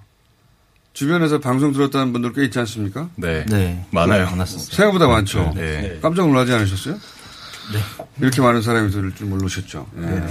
주변에서 0.98 1.38
방송 1.38 1.72
들었다는 1.72 2.12
분들 2.12 2.32
꽤 2.32 2.44
있지 2.46 2.58
않습니까? 2.58 3.08
네. 3.14 3.46
네. 3.46 3.86
많아요. 3.92 4.24
많았었어요. 4.30 4.74
생각보다 4.74 5.06
많죠. 5.06 5.52
네. 5.54 6.00
깜짝 6.02 6.26
놀라지 6.26 6.52
않으셨어요? 6.52 6.94
네. 6.94 7.78
이렇게 8.20 8.40
많은 8.40 8.62
사람이 8.62 8.90
들을 8.90 9.14
줄 9.14 9.28
모르셨죠. 9.28 9.86
예. 9.96 10.24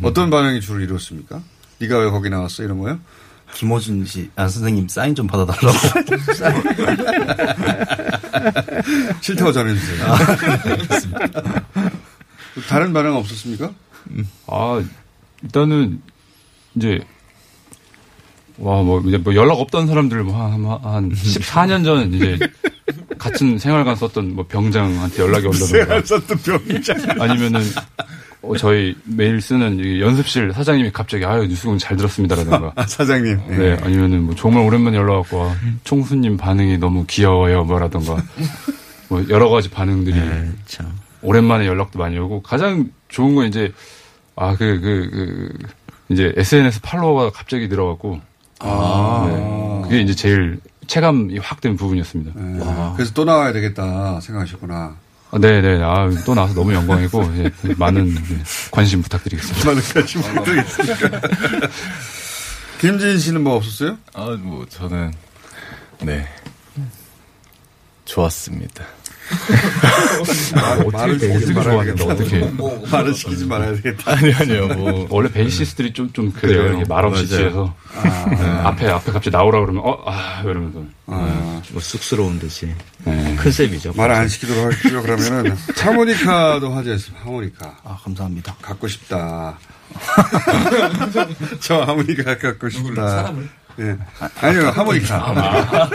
어떤 0.00 0.30
반응이 0.30 0.62
주로 0.62 0.80
이뤘습니까? 0.80 1.42
네가 1.80 1.98
왜 1.98 2.08
거기 2.08 2.30
나왔어? 2.30 2.62
이런 2.62 2.78
거요? 2.78 2.98
김호준 3.52 4.06
씨, 4.06 4.30
안 4.34 4.48
선생님 4.48 4.88
사인 4.88 5.14
좀 5.14 5.26
받아달라고. 5.26 5.76
싫다고 9.20 9.52
전해주세요. 9.52 10.06
다른 12.66 12.94
반응 12.94 13.14
없었습니까? 13.14 13.70
아, 14.46 14.82
일단은 15.42 16.00
이제 16.76 17.00
와, 18.58 18.82
뭐 18.82 19.00
이제 19.06 19.16
뭐 19.18 19.34
연락 19.34 19.54
없던 19.60 19.86
사람들 19.86 20.22
뭐 20.24 20.34
한 20.36 20.64
한 20.82 21.10
14년 21.12 21.84
전 21.84 22.12
이제 22.12 22.38
같은 23.18 23.58
생활관 23.58 23.96
썼던 23.96 24.34
뭐 24.34 24.46
병장한테 24.48 25.22
연락이 25.22 25.46
온다던가 25.46 26.02
썼던 26.04 26.38
병장. 26.38 26.96
아니면은 27.20 27.60
어, 28.42 28.56
저희 28.56 28.94
매일 29.04 29.40
쓰는 29.40 29.78
이 29.80 30.00
연습실 30.00 30.52
사장님이 30.52 30.90
갑자기 30.92 31.24
아유 31.24 31.46
뉴스공 31.46 31.78
잘 31.78 31.96
들었습니다라든가 31.96 32.72
아, 32.76 32.86
사장님. 32.86 33.40
예. 33.50 33.56
네 33.56 33.76
아니면은 33.82 34.22
뭐 34.24 34.34
정말 34.34 34.64
오랜만에 34.64 34.96
연락 34.96 35.14
왔고 35.18 35.38
와, 35.38 35.54
총수님 35.84 36.36
반응이 36.36 36.78
너무 36.78 37.04
귀여워요 37.08 37.64
뭐라던가 37.64 38.22
뭐 39.08 39.24
여러 39.28 39.48
가지 39.48 39.68
반응들이 39.70 40.16
참. 40.66 40.86
오랜만에 41.22 41.66
연락도 41.66 41.98
많이 41.98 42.16
오고 42.18 42.42
가장 42.42 42.88
좋은 43.08 43.34
건 43.34 43.46
이제 43.48 43.72
아그그그 44.36 45.52
이제 46.10 46.32
SNS 46.36 46.80
팔로워가 46.82 47.30
갑자기 47.30 47.66
늘어갖고 47.68 48.20
아. 48.60 49.26
네, 49.28 49.82
그게 49.88 50.00
이제 50.00 50.14
제일 50.14 50.60
체감이 50.86 51.38
확 51.38 51.60
된 51.60 51.76
부분이었습니다. 51.76 52.32
네. 52.34 52.92
그래서 52.96 53.12
또 53.12 53.24
나와야 53.24 53.52
되겠다 53.52 54.20
생각하셨구나. 54.20 54.96
아, 55.30 55.38
네네. 55.38 55.82
아, 55.82 56.10
또 56.24 56.34
나와서 56.34 56.54
너무 56.54 56.72
영광이고, 56.72 57.22
예, 57.36 57.50
많은 57.76 58.16
예, 58.16 58.42
관심 58.70 59.02
부탁드리겠습니다. 59.02 59.66
많은 59.68 59.82
관심 59.82 60.22
부탁드리겠습니다. 60.22 61.20
김진 62.80 63.18
씨는 63.18 63.42
뭐 63.42 63.56
없었어요? 63.56 63.98
아, 64.14 64.24
뭐, 64.40 64.64
저는, 64.70 65.12
네. 66.00 66.26
좋았습니다. 68.06 68.84
말- 70.54 70.86
말을 70.92 71.18
시키지 71.20 71.52
말아야 71.52 71.84
되겠다. 71.84 72.04
어떻게. 72.12 72.50
말을 72.90 73.14
시키지 73.14 73.44
말아야 73.46 73.74
되겠다. 73.74 74.12
아니, 74.12 74.32
아니요, 74.32 74.68
뭐. 74.68 75.06
원래 75.10 75.30
베이시스트들이 75.30 75.92
좀, 75.92 76.12
좀 76.12 76.32
그래요. 76.32 76.82
말 76.88 77.04
없이 77.04 77.24
맞아요. 77.30 77.38
취해서. 77.38 77.74
아. 77.96 78.26
네, 78.30 78.46
앞에, 78.64 78.88
앞에 78.88 79.12
갑자기 79.12 79.30
나오라 79.30 79.60
그러면, 79.60 79.82
어, 79.84 79.98
아, 80.06 80.42
이러면서. 80.44 80.82
아. 81.06 81.60
뭐 81.70 81.80
쑥스러운 81.82 82.38
듯이. 82.38 82.72
네. 83.04 83.36
컨셉이죠. 83.42 83.92
말 83.96 84.10
안 84.10 84.26
시키도록 84.28 84.64
할게요. 84.64 85.02
그러면은 85.02 85.56
하모니카도 85.76 86.72
화제했습니다. 86.72 87.24
하모니카. 87.24 87.76
아, 87.84 87.98
감사합니다. 88.04 88.56
갖고 88.62 88.88
싶다. 88.88 89.58
저 91.60 91.80
하모니카 91.82 92.36
갖고 92.38 92.68
싶다. 92.68 93.32
예. 93.80 93.96
아니요, 94.40 94.68
하모니카. 94.70 95.88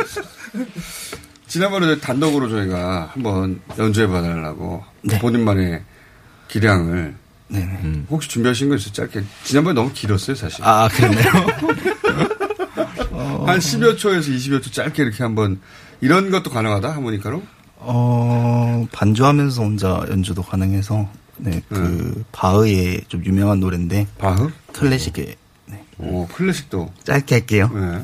지난번에 1.53 1.99
단독으로 1.99 2.49
저희가 2.49 3.11
한번 3.13 3.61
연주해 3.77 4.07
봐달라고 4.07 4.83
네. 5.03 5.19
본인만의 5.19 5.83
기량을 6.47 7.15
네네. 7.47 8.05
혹시 8.09 8.27
준비하신 8.27 8.69
거 8.69 8.75
있어요? 8.75 8.91
짧게. 8.91 9.21
지난번에 9.43 9.75
너무 9.75 9.93
길었어요, 9.93 10.35
사실. 10.35 10.65
아, 10.65 10.87
그랬네요. 10.87 11.29
한 13.45 13.59
10여 13.59 13.99
초에서 13.99 14.31
20여 14.31 14.63
초 14.63 14.71
짧게 14.71 15.03
이렇게 15.03 15.21
한번 15.21 15.59
이런 16.01 16.31
것도 16.31 16.49
가능하다, 16.49 16.95
하모니카로? 16.95 17.43
어, 17.75 18.87
반주하면서 18.91 19.61
혼자 19.61 20.03
연주도 20.09 20.41
가능해서, 20.41 21.07
네, 21.37 21.61
그, 21.69 22.23
바흐의 22.31 23.01
좀 23.09 23.23
유명한 23.25 23.59
노래인데. 23.59 24.07
바흐? 24.17 24.49
클래식의. 24.71 25.35
오, 25.99 26.25
클래식도. 26.29 26.91
짧게 27.03 27.35
할게요. 27.35 27.69
네. 27.75 28.01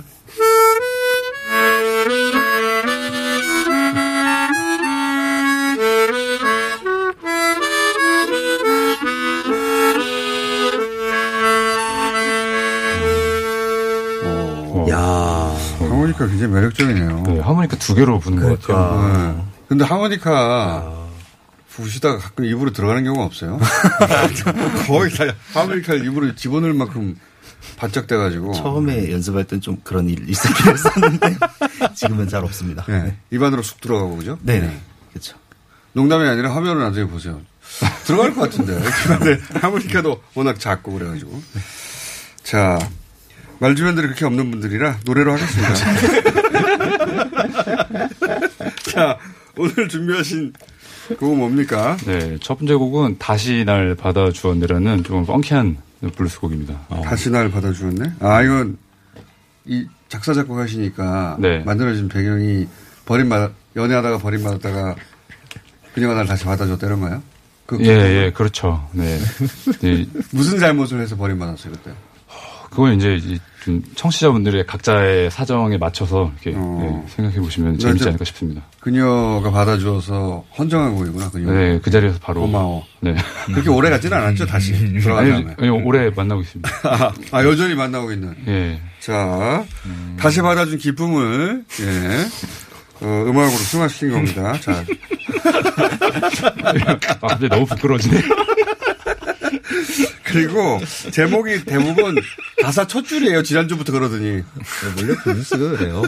하모니카 16.00 16.28
굉장히 16.28 16.54
매력적이네요. 16.54 17.24
네, 17.28 17.40
하모니카 17.40 17.76
두 17.78 17.94
개로 17.94 18.20
부는 18.20 18.42
것 18.42 18.62
같아요. 18.62 19.36
네. 19.36 19.44
근데 19.68 19.84
하모니카 19.84 21.08
부시다가 21.68 22.18
가끔 22.18 22.46
입으로 22.46 22.72
들어가는 22.72 23.04
경우가 23.04 23.26
없어요. 23.26 23.60
거의 24.88 25.12
다 25.12 25.26
하모니카를 25.54 26.06
입으로 26.06 26.36
집어넣을 26.36 26.74
만큼 26.74 27.18
바짝 27.76 28.08
돼가지고. 28.08 28.54
처음에 28.54 29.12
연습할 29.12 29.44
땐 29.44 29.60
좀 29.60 29.78
그런 29.84 30.10
일이 30.10 30.24
있었긴 30.32 30.72
했었는데, 30.72 31.38
지금은 31.96 32.30
잘 32.30 32.44
없습니다. 32.46 32.86
네. 32.88 33.18
입안으로 33.32 33.62
쑥 33.62 33.82
들어가고 33.82 34.16
그죠? 34.18 34.40
네네. 34.42 34.80
그렇죠. 35.12 35.38
농담이 35.94 36.28
아니라 36.28 36.56
화면을 36.56 36.82
나중에 36.82 37.08
보세요. 37.08 37.42
들어갈 38.06 38.34
것 38.34 38.42
같은데. 38.50 38.80
근데 39.20 39.40
하모니카도 39.60 40.22
워낙 40.34 40.60
작고 40.60 40.94
그래가지고. 40.94 41.42
자, 42.44 42.80
말 43.60 43.76
주변들이 43.76 44.08
그렇게 44.08 44.26
없는 44.26 44.52
분들이라 44.52 45.00
노래로 45.06 45.34
하겠습니다. 45.34 45.74
자, 48.92 49.18
오늘 49.58 49.88
준비하신 49.90 50.54
곡은 51.20 51.38
뭡니까? 51.38 51.98
네, 52.06 52.38
첫 52.42 52.58
번째 52.58 52.76
곡은 52.76 53.18
다시 53.20 53.66
날 53.66 53.96
받아주었네라는 53.96 55.04
좀 55.04 55.26
funky한 55.26 55.78
블루스 56.16 56.40
곡입니다. 56.40 56.88
다시 57.04 57.30
날 57.30 57.52
받아주었네? 57.52 58.14
아, 58.20 58.42
이건, 58.42 58.78
이 59.66 59.86
작사, 60.08 60.34
작곡 60.34 60.58
하시니까. 60.58 61.38
네. 61.40 61.60
만들어진 61.60 62.08
배경이 62.08 62.68
버림받, 63.06 63.52
연애하다가 63.76 64.20
버림받았다가 64.20 64.96
그녀가 65.94 66.14
날 66.16 66.26
다시 66.26 66.46
받아줬다 66.46 66.88
이런 66.88 67.02
거예요? 67.02 67.22
그 67.66 67.78
예, 67.82 68.26
예, 68.26 68.32
그렇죠. 68.32 68.88
네. 68.94 69.20
네. 69.82 70.06
무슨 70.32 70.60
잘못을 70.60 71.02
해서 71.02 71.16
버림받았어요, 71.16 71.74
그때? 71.74 71.92
그걸 72.70 72.94
이제 72.96 73.16
이좀 73.16 73.84
청취자분들의 73.96 74.66
각자의 74.68 75.32
사정에 75.32 75.78
맞춰서 75.78 76.32
이렇게 76.42 76.58
네, 76.58 77.04
생각해 77.08 77.40
보시면 77.40 77.78
재밌지 77.80 78.08
않을까 78.08 78.24
싶습니다. 78.26 78.62
그녀가 78.80 79.52
받아주어서 79.52 80.46
헌정한 80.58 80.96
곡이구나, 80.96 81.30
그녀. 81.30 81.52
네, 81.52 81.80
그 81.82 81.90
자리에서 81.92 82.20
바로. 82.22 82.42
고마워. 82.42 82.86
네. 83.02 83.16
그렇게 83.48 83.70
오래 83.70 83.90
갔지는 83.90 84.18
않았죠, 84.18 84.46
다시. 84.46 84.74
들어간 85.02 85.26
아니. 85.34 85.48
아니, 85.58 85.70
올해 85.70 86.10
만나고 86.10 86.42
있습니다. 86.42 86.70
아, 86.90 87.12
아, 87.32 87.44
여전히 87.44 87.76
만나고 87.76 88.12
있는. 88.12 88.36
예. 88.48 88.80
자, 89.00 89.66
다시 90.18 90.42
받아준 90.42 90.78
기쁨을, 90.78 91.64
예, 91.82 92.26
어, 93.02 93.24
음악으로 93.28 93.58
승화시킨 93.58 94.12
겁니다. 94.12 94.60
자. 94.60 94.84
아, 96.86 97.00
갑자기 97.22 97.48
너무 97.50 97.66
부끄러워지네. 97.66 98.22
그리고 100.32 100.80
제목이 101.12 101.66
대부분 101.66 102.16
가사 102.62 102.86
첫 102.86 103.06
줄이에요. 103.06 103.44
지난주부터 103.44 103.92
그러더니. 103.92 104.44
원래 104.98 105.16
분수가 105.24 105.78
그래요. 105.78 106.04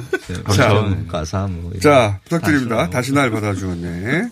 자, 0.55 0.73
가사 1.07 1.47
뭐. 1.47 1.71
자, 1.79 2.19
부탁드립니다. 2.23 2.75
뭐. 2.75 2.89
다시 2.89 3.13
날 3.13 3.31
받아주었네. 3.31 4.29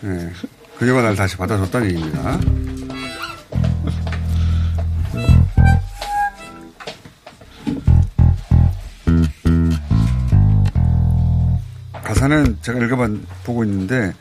네. 0.00 0.32
그녀가 0.78 1.02
날 1.02 1.16
다시 1.16 1.36
받아줬다는 1.36 1.90
얘기입니다. 1.90 2.40
가사는 12.02 12.58
제가 12.62 12.78
읽어봐 12.84 13.08
보고 13.44 13.64
있는데 13.64 14.12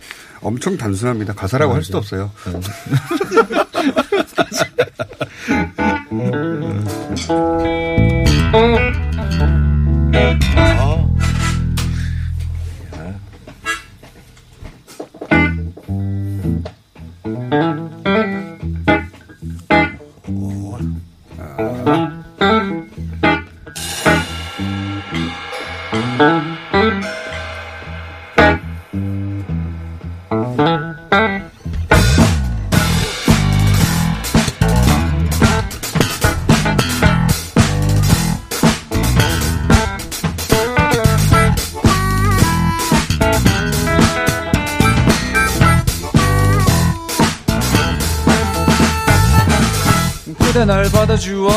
엄청 0.42 0.78
단순합니다. 0.78 1.34
가사라고 1.34 1.74
할 1.74 1.84
수도 1.84 1.98
없어요. 1.98 2.32
그대 4.56 4.86
날 51.26 51.55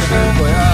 될 0.00 0.34
거야 0.38 0.65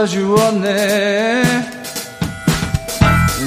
받아주었네. 0.00 1.42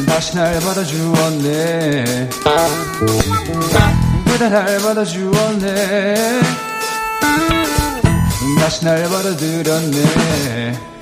다시 0.08 0.36
날 0.36 0.60
받아주었네. 0.60 2.30
그대 4.26 4.50
날 4.50 4.78
받아주었네. 4.80 6.42
다시 8.60 8.86
날 8.86 9.04
받아들였네 9.04 10.93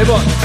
네 0.00 0.06
번. 0.06 0.39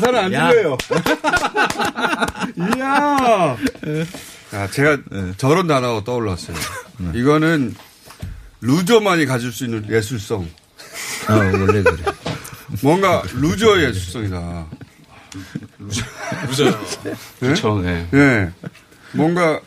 가사는 0.00 0.18
안 0.18 0.32
야. 0.32 0.48
들려요. 0.50 0.78
이야! 2.76 3.56
아, 4.52 4.66
제가 4.70 4.98
저런 5.36 5.66
단어가 5.66 6.02
떠올랐어요. 6.02 6.56
이거는 7.14 7.74
loser만이 8.62 9.26
가질 9.26 9.52
수 9.52 9.64
있는 9.64 9.86
예술성. 9.90 10.48
아, 11.28 11.34
원래 11.34 11.82
그래. 11.82 12.02
뭔가 12.82 13.22
loser의 13.34 13.88
예술성이다. 13.88 14.66
loser. 15.78 16.78
그쵸, 17.38 17.80
네. 17.80 18.08
예. 18.14 18.50
뭔가 19.12 19.60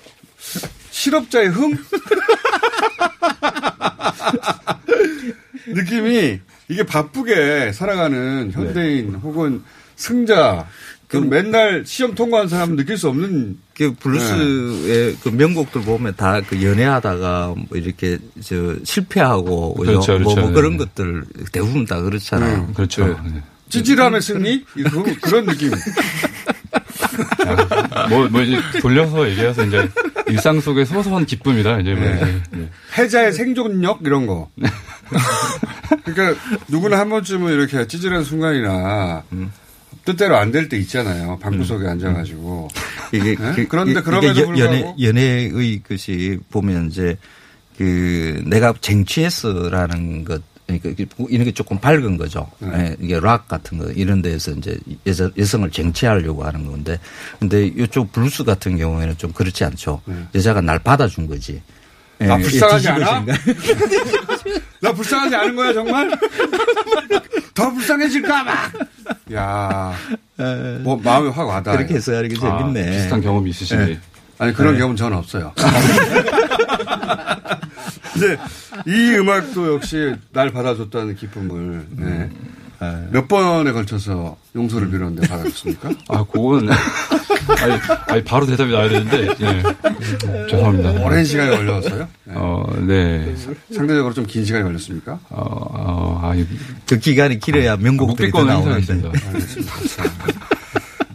실업자의 0.92 1.48
흥? 1.50 1.78
느낌이 5.68 6.40
이게 6.68 6.84
바쁘게 6.84 7.72
살아가는 7.72 8.52
현대인 8.52 9.16
혹은 9.16 9.64
승자 9.96 10.68
그 11.08 11.18
맨날 11.18 11.84
시험 11.86 12.16
통과한 12.16 12.48
사람은 12.48 12.76
느낄 12.76 12.98
수 12.98 13.08
없는 13.08 13.60
그 13.76 13.94
블루스의 13.94 15.18
그 15.22 15.30
명곡들 15.30 15.82
보면 15.82 16.16
다 16.16 16.42
그 16.42 16.64
연애하다가 16.64 17.54
뭐 17.56 17.66
이렇게 17.78 18.18
저 18.44 18.76
실패하고 18.84 19.76
그렇죠, 19.76 20.14
뭐, 20.20 20.34
그렇죠. 20.34 20.40
뭐 20.42 20.50
네. 20.50 20.54
그런 20.56 20.78
것들 20.78 21.24
대부분 21.52 21.86
다 21.86 22.02
그렇잖아요. 22.02 22.66
음, 22.70 22.74
그렇죠. 22.74 23.16
찌질함의 23.70 24.22
승리 24.22 24.64
그- 24.66 25.20
그런 25.22 25.46
느낌. 25.46 25.72
뭐, 28.10 28.28
뭐 28.30 28.42
이제 28.42 28.60
돌려서 28.82 29.30
얘기해서 29.30 29.64
이제 29.66 29.90
일상 30.28 30.60
속의 30.60 30.86
소소한 30.86 31.26
기쁨이다. 31.26 31.80
이제 31.80 31.94
뭐 31.94 32.04
네. 32.04 32.16
이제. 32.16 32.42
네. 32.52 32.70
패자의 32.94 33.34
생존력 33.34 34.00
이런 34.06 34.26
거. 34.28 34.50
그러니까 36.06 36.40
누구나 36.68 37.00
한 37.00 37.10
번쯤은 37.10 37.54
이렇게 37.54 37.86
찌질한 37.88 38.24
순간이나 38.24 39.24
뜻대로 40.06 40.36
안 40.38 40.52
될 40.52 40.68
때 40.70 40.78
있잖아요. 40.78 41.40
방구석에 41.40 41.88
앉아가지고. 41.88 42.68
이게 43.14 43.36
네? 43.36 43.54
그- 43.56 43.68
그런데 43.68 44.02
그럼에도 44.02 44.42
연- 44.42 44.58
연애 44.60 44.70
불구하고 44.84 45.02
연애의 45.04 45.82
것이 45.88 46.40
보면 46.52 46.88
이제 46.90 47.18
그 47.78 48.44
내가 48.46 48.74
쟁취했어라는 48.82 50.26
것 50.26 50.42
그러니까 50.66 50.90
이런 51.30 51.46
게 51.46 51.52
조금 51.52 51.78
밝은 51.78 52.18
거죠. 52.18 52.50
예, 52.64 52.96
이게 53.00 53.20
락 53.20 53.48
같은 53.48 53.78
거 53.78 53.86
이런 53.92 54.22
데에서 54.22 54.52
이제 54.52 54.78
여성을 55.38 55.70
쟁취하려고 55.70 56.44
하는 56.46 56.66
건데 56.66 57.00
근데 57.40 57.66
이쪽 57.68 58.12
블루스 58.12 58.44
같은 58.46 58.78
경우에는 58.78 59.18
좀 59.18 59.32
그렇지 59.34 59.64
않죠. 59.66 60.02
여자가 60.34 60.62
날 60.62 60.80
받아준 60.80 61.28
거지. 61.28 61.62
예, 62.22 62.26
나 62.28 62.38
불쌍하지 62.38 62.88
뒤집어진 62.88 63.06
않아? 63.06 63.26
거. 63.26 63.34
나 64.82 64.94
불쌍하지 64.94 65.36
않은 65.36 65.56
거야 65.56 65.74
정말? 65.74 66.12
더 67.54 67.72
불쌍해질까 67.72 68.44
막. 68.44 68.74
야, 69.32 69.94
뭐 70.82 70.98
마음이 70.98 71.30
확 71.30 71.48
와닿아요. 71.48 71.78
그렇게 71.78 71.96
해서 71.96 72.16
하는 72.16 72.28
게 72.30 72.36
재밌네. 72.36 72.88
아, 72.88 72.92
비슷한 72.92 73.22
경험이 73.22 73.52
있으시네. 73.52 73.86
네. 73.86 74.00
아니 74.38 74.54
그런 74.54 74.74
네. 74.74 74.80
경험 74.80 74.96
저는 74.96 75.18
없어요. 75.18 75.54
근데 78.14 78.38
이 78.86 79.16
음악도 79.16 79.74
역시 79.76 80.14
날 80.32 80.50
받아줬다는 80.52 81.16
기쁨을 81.16 81.88
네. 81.92 82.30
몇 83.12 83.28
번에 83.28 83.72
걸쳐서 83.72 84.36
용서를 84.56 84.90
빌었는데 84.90 85.28
받아줬습니까? 85.28 85.90
아, 86.10 86.24
그건 86.24 86.70
아니, 87.60 87.74
아니 88.08 88.24
바로 88.24 88.46
대답이 88.46 88.72
나야 88.72 88.88
되는데 88.90 89.28
예. 89.42 89.64
죄송합니다. 90.50 90.92
오랜 91.06 91.26
시간이 91.26 91.56
걸렸어요? 91.56 92.08
네. 92.26 92.34
어, 92.36 92.66
네. 92.88 93.36
상대적으로 93.76 94.14
좀 94.14 94.26
긴 94.26 94.46
시간이 94.46 94.64
걸렸습니까? 94.64 95.20
어, 95.30 95.42
어, 95.42 96.20
아, 96.24 96.34
그 96.88 96.98
기간이 97.00 97.40
길어야 97.40 97.76
명곡들이 97.78 98.32
더 98.32 98.40
묵비권을 98.44 98.72
나오는데. 98.84 99.10
알겠습니다. 99.28 100.04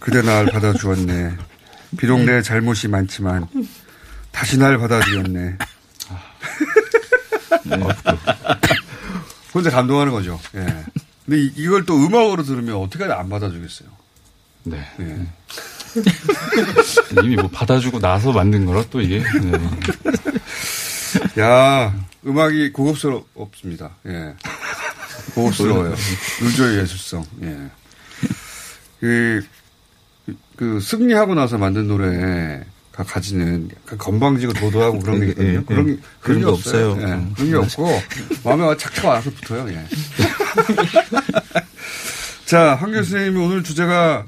그대 0.01 0.23
날 0.23 0.47
받아주었네. 0.47 1.33
비록 1.97 2.21
내 2.21 2.43
잘못이 2.43 2.89
많지만 2.89 3.47
다시 4.31 4.59
날 4.59 4.79
받아주었네. 4.79 5.57
혼자 9.55 9.71
감동하는 9.71 10.13
거죠. 10.13 10.39
예. 10.55 10.67
근데 11.29 11.43
이- 11.43 11.53
이걸 11.57 11.85
또 11.85 11.95
음악으로 11.95 12.43
들으면 12.43 12.77
어떻게 12.77 13.05
안 13.05 13.29
받아주겠어요. 13.29 13.89
네. 14.65 14.79
예. 15.01 15.27
이미 17.23 17.37
뭐 17.37 17.49
받아주고 17.49 17.99
나서 17.99 18.33
만든 18.33 18.65
거라 18.65 18.83
또 18.91 19.03
이게. 19.03 19.23
네. 19.43 19.53
야, 21.43 21.95
음악이 22.27 22.73
고급스럽습니다. 22.73 23.91
예. 24.07 24.35
고급스러워요. 25.35 25.95
루저의 26.41 26.79
예술성. 26.81 27.25
예. 27.43 27.71
그, 29.01 29.45
그, 30.57 30.81
승리하고 30.81 31.35
나서 31.35 31.59
만든 31.59 31.89
노래 31.89 32.65
가 32.99 33.05
가지는 33.05 33.71
건방지고 33.97 34.53
도도하고 34.55 34.99
그런 34.99 35.21
게 35.21 35.27
있거든요. 35.29 35.49
예, 35.51 35.55
예. 35.55 35.61
그런, 35.65 35.87
게- 35.87 35.97
그런 35.97 35.97
게 35.97 36.03
그런 36.21 36.43
거 36.43 36.51
없어요. 36.51 36.91
없어요. 36.91 37.07
예. 37.09 37.13
음. 37.13 37.33
그런 37.37 37.51
게 37.51 37.57
없고, 37.57 38.03
마음에 38.43 38.77
착착 38.77 39.05
와서 39.05 39.31
붙어요. 39.31 39.69
예. 39.71 39.87
자, 42.45 42.75
황 42.75 42.91
교수님이 42.93 43.39
오늘 43.39 43.63
주제가 43.63 44.27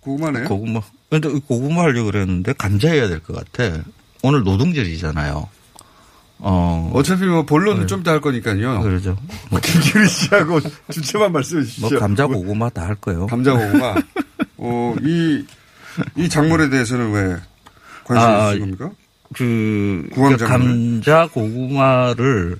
고구마네요. 0.00 0.48
고구마. 0.48 0.80
근데 1.10 1.28
고구마 1.28 1.82
하려고 1.82 2.06
그랬는데 2.10 2.54
감자해야 2.54 3.08
될 3.08 3.20
것 3.20 3.36
같아. 3.36 3.82
오늘 4.22 4.42
노동절이잖아요. 4.44 5.48
어. 6.38 6.90
어차피 6.94 7.24
뭐 7.26 7.44
본론은 7.44 7.86
좀 7.88 8.00
이따 8.00 8.12
할 8.12 8.22
거니까요. 8.22 8.80
그러죠. 8.80 9.18
뭐, 9.50 9.60
김규리 9.60 10.08
씨하고 10.08 10.60
주제만 10.90 11.30
말씀해 11.32 11.64
주시죠. 11.64 11.90
뭐 11.90 11.98
감자 12.00 12.26
고구마 12.26 12.70
다 12.70 12.86
할 12.86 12.94
거예요. 12.94 13.26
감자 13.26 13.52
고구마. 13.52 13.96
어, 14.56 14.94
이, 15.02 15.44
이 16.16 16.28
작물에 16.30 16.70
대해서는 16.70 17.12
왜 17.12 17.36
관심 18.14 18.30
아, 18.30 18.48
있으신 18.48 18.60
겁니까? 18.60 18.90
그 19.34 20.08
그러니까. 20.14 20.46
감자 20.46 21.28
고구마를 21.28 22.58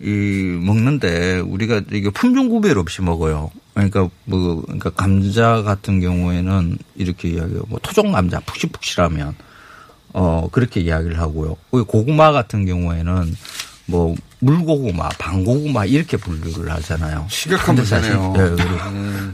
이 0.00 0.58
먹는데 0.62 1.40
우리가 1.40 1.82
이게 1.92 2.10
품종 2.10 2.48
구별 2.48 2.78
없이 2.78 3.02
먹어요. 3.02 3.50
그러니까 3.74 4.08
뭐 4.24 4.62
그러니까 4.62 4.90
감자 4.90 5.62
같은 5.62 6.00
경우에는 6.00 6.78
이렇게 6.96 7.28
이야기해요. 7.28 7.62
뭐 7.68 7.78
토종 7.82 8.12
감자 8.12 8.40
푹실푹실하면 8.40 9.34
어 10.12 10.48
그렇게 10.50 10.80
이야기를 10.80 11.18
하고요. 11.18 11.56
그 11.70 11.84
고구마 11.84 12.32
같은 12.32 12.66
경우에는 12.66 13.34
뭐 13.86 14.14
물고구마, 14.38 15.08
밤고구마 15.18 15.86
이렇게 15.86 16.16
분류를 16.16 16.70
하잖아요. 16.72 17.26
심각한 17.30 17.74
문제네요. 17.74 18.34
네, 18.36 18.50
그래요. 18.50 18.78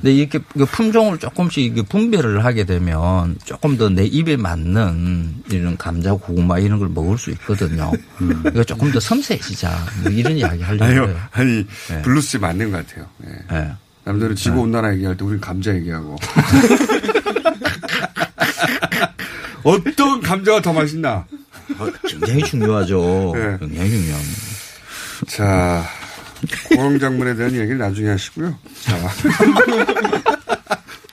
근데 0.01 0.13
이렇게 0.15 0.39
그 0.53 0.65
품종을 0.65 1.19
조금씩 1.19 1.89
분별을 1.89 2.45
하게 2.45 2.65
되면 2.65 3.37
조금 3.45 3.77
더 3.77 3.89
내 3.89 4.05
입에 4.05 4.37
맞는 4.37 5.43
이런 5.51 5.77
감자, 5.77 6.13
고구마 6.15 6.59
이런 6.61 6.79
걸 6.79 6.89
먹을 6.89 7.19
수 7.19 7.31
있거든요. 7.33 7.91
그러니까 8.19 8.65
조금 8.65 8.91
더 8.93 9.01
섬세해지자 9.01 9.87
뭐 10.03 10.13
이런 10.13 10.37
이야기 10.37 10.63
하려고 10.63 10.85
아니요. 10.85 11.05
해요. 11.05 11.17
아니, 11.33 11.67
네. 11.89 12.03
블루스 12.03 12.37
맞는 12.39 12.71
것 12.71 12.87
같아요. 12.87 13.07
예. 13.27 13.31
네. 13.59 13.73
남들은 14.05 14.37
지구 14.37 14.61
온난화 14.61 14.95
얘기할 14.95 15.17
때 15.17 15.25
우리는 15.25 15.41
감자 15.41 15.75
얘기하고. 15.75 16.17
어떤 19.65 20.21
감자가 20.21 20.61
더 20.63 20.73
맛있나? 20.73 21.25
굉장히 22.09 22.43
중요하죠. 22.45 23.33
네. 23.35 23.57
굉장히 23.61 23.91
중요합니다. 23.91 24.52
자, 25.27 25.85
고영 26.69 26.99
장문에 26.99 27.35
대한 27.35 27.53
얘기를 27.53 27.79
나중에 27.79 28.09
하시고요. 28.11 28.59
자. 28.83 28.97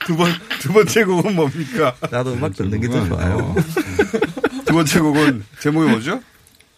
두 0.06 0.16
번, 0.16 0.32
두 0.60 0.72
번째 0.72 1.04
곡은 1.04 1.36
뭡니까? 1.36 1.94
나도 2.10 2.32
음악 2.32 2.54
듣는 2.56 2.80
게더 2.80 3.08
좋아요. 3.08 3.54
두 4.66 4.74
번째 4.74 5.00
곡은 5.00 5.44
제목이 5.60 5.88
뭐죠? 5.90 6.20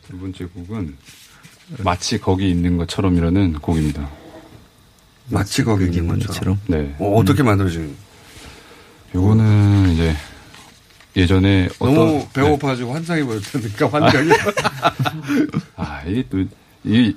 두 0.07 0.19
번째 0.19 0.45
곡은 0.47 0.97
마치 1.79 2.19
거기 2.19 2.51
있는 2.51 2.77
것처럼이라는 2.77 3.55
곡입니다. 3.55 4.11
마치 5.29 5.65
거기 5.65 5.87
있는 5.87 6.19
것처럼. 6.19 6.61
네. 6.67 6.95
어, 6.99 7.15
어떻게 7.15 7.43
만들어지는? 7.43 7.95
요거는 9.15 9.91
이제 9.93 10.15
예전에 11.17 11.69
어떤 11.79 11.95
너무 11.95 12.29
배고파가지고 12.35 12.93
환상이 12.93 13.23
보였다니까, 13.23 13.89
환경이. 13.89 14.31
아, 15.77 16.03
이게 16.07 16.25
또, 16.29 16.45
이, 16.85 17.15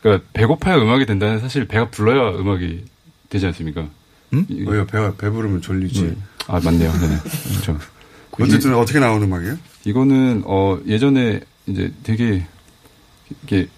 그니까, 0.00 0.24
배고파야 0.32 0.76
음악이 0.78 1.06
된다는 1.06 1.38
사실 1.40 1.66
배가 1.66 1.88
불러야 1.90 2.36
음악이 2.38 2.84
되지 3.28 3.46
않습니까? 3.46 3.88
응? 4.32 4.46
왜요? 4.48 4.86
배, 4.86 4.98
배부르면 5.16 5.60
졸리지. 5.62 6.16
아, 6.48 6.60
맞네요. 6.62 6.92
네. 6.92 7.18
그렇죠. 7.62 7.78
어쨌든 8.32 8.74
어떻게 8.74 8.98
나오는 8.98 9.26
음악이에요? 9.26 9.58
이거는, 9.84 10.42
어, 10.46 10.78
예전에 10.86 11.40
이제 11.66 11.92
되게, 12.02 12.46
이게, 13.44 13.68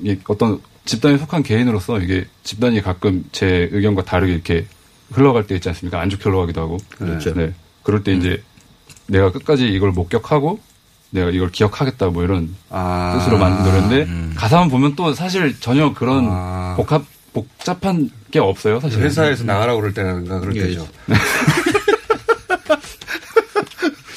이게 0.00 0.20
어떤 0.28 0.60
집단에 0.84 1.18
속한 1.18 1.42
개인으로서 1.42 2.00
이게 2.00 2.26
집단이 2.42 2.82
가끔 2.82 3.24
제 3.32 3.68
의견과 3.72 4.04
다르게 4.04 4.32
이렇게 4.34 4.66
흘러갈 5.10 5.46
때 5.46 5.54
있지 5.54 5.68
않습니까? 5.68 6.00
안 6.00 6.10
좋게 6.10 6.24
흘러가기도 6.24 6.60
하고. 6.60 6.78
그렇죠. 6.90 7.34
네. 7.34 7.52
그럴 7.82 8.02
때 8.04 8.12
이제 8.14 8.42
내가 9.06 9.32
끝까지 9.32 9.68
이걸 9.68 9.92
목격하고 9.92 10.60
내가 11.10 11.30
이걸 11.30 11.50
기억하겠다 11.50 12.08
뭐 12.08 12.24
이런 12.24 12.54
아. 12.70 13.18
뜻으로 13.18 13.38
만든 13.38 13.64
노래인데 13.64 14.02
음. 14.10 14.32
가사만 14.36 14.68
보면 14.68 14.96
또 14.96 15.14
사실 15.14 15.58
전혀 15.60 15.92
그런 15.94 16.26
복합 16.76 17.04
복잡한 17.32 18.10
게 18.30 18.38
없어요 18.38 18.80
사실 18.80 19.00
회사에서 19.00 19.44
나가라고 19.44 19.80
그럴 19.80 19.94
때라든가 19.94 20.40
그럴 20.40 20.56
예. 20.56 20.62
때죠. 20.62 20.88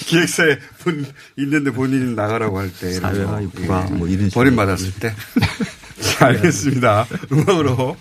기획사에 0.07 0.57
본, 0.79 1.05
있는데 1.37 1.71
본인이 1.71 2.15
나가라고 2.15 2.59
할 2.59 2.71
때. 2.73 2.95
이 2.95 2.99
불화, 3.49 3.85
예. 3.89 3.93
뭐 3.93 4.07
이런 4.07 4.29
버림받았을 4.29 4.93
때. 4.93 5.13
자, 5.99 6.27
알겠습니다. 6.27 7.05
음악으로, 7.31 7.97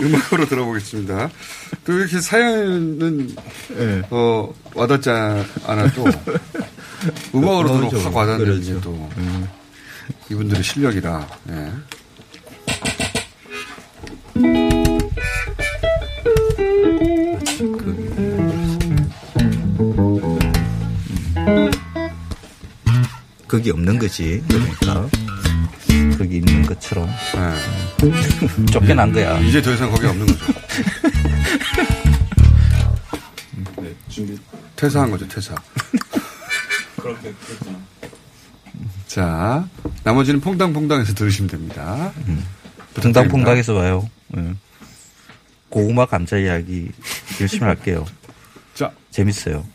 음악으로 0.00 0.46
들어보겠습니다. 0.46 1.30
또 1.84 1.92
이렇게 1.94 2.20
사연은, 2.20 3.34
예. 3.78 4.02
어, 4.10 4.52
와닿지 4.74 5.08
않아도, 5.64 6.04
음악으로 7.34 7.72
그렇죠. 7.78 7.98
들어 7.98 8.00
확 8.10 8.16
와닿는 8.16 8.44
그렇죠. 8.44 8.74
게 8.74 8.80
또, 8.80 9.10
이분들의 10.30 10.62
실력이라, 10.62 11.28
예. 11.50 11.72
거기 23.48 23.70
없는 23.70 23.98
거지. 23.98 24.42
그러니까. 24.48 25.08
거기 26.16 26.36
있는 26.36 26.62
것처럼. 26.66 27.08
쫓겨난 28.70 29.12
거야. 29.12 29.38
네. 29.40 29.48
이제 29.48 29.60
더 29.60 29.72
이상 29.72 29.90
거기 29.90 30.06
없는 30.06 30.26
거죠. 30.26 30.38
네, 33.78 33.94
준비 34.08 34.38
퇴사한 34.76 35.10
거죠, 35.10 35.26
퇴사. 35.26 35.54
자, 39.10 39.68
나머지는 40.04 40.40
퐁당퐁당해서 40.40 41.14
들으시면 41.14 41.50
됩니다. 41.50 42.12
등당퐁당해서 42.94 43.74
와요. 43.74 44.08
예. 44.36 44.54
고구마 45.68 46.06
감자 46.06 46.36
이야기 46.36 46.92
열심히 47.40 47.64
할게요. 47.64 48.06
자. 48.72 48.92
재밌어요. 49.10 49.66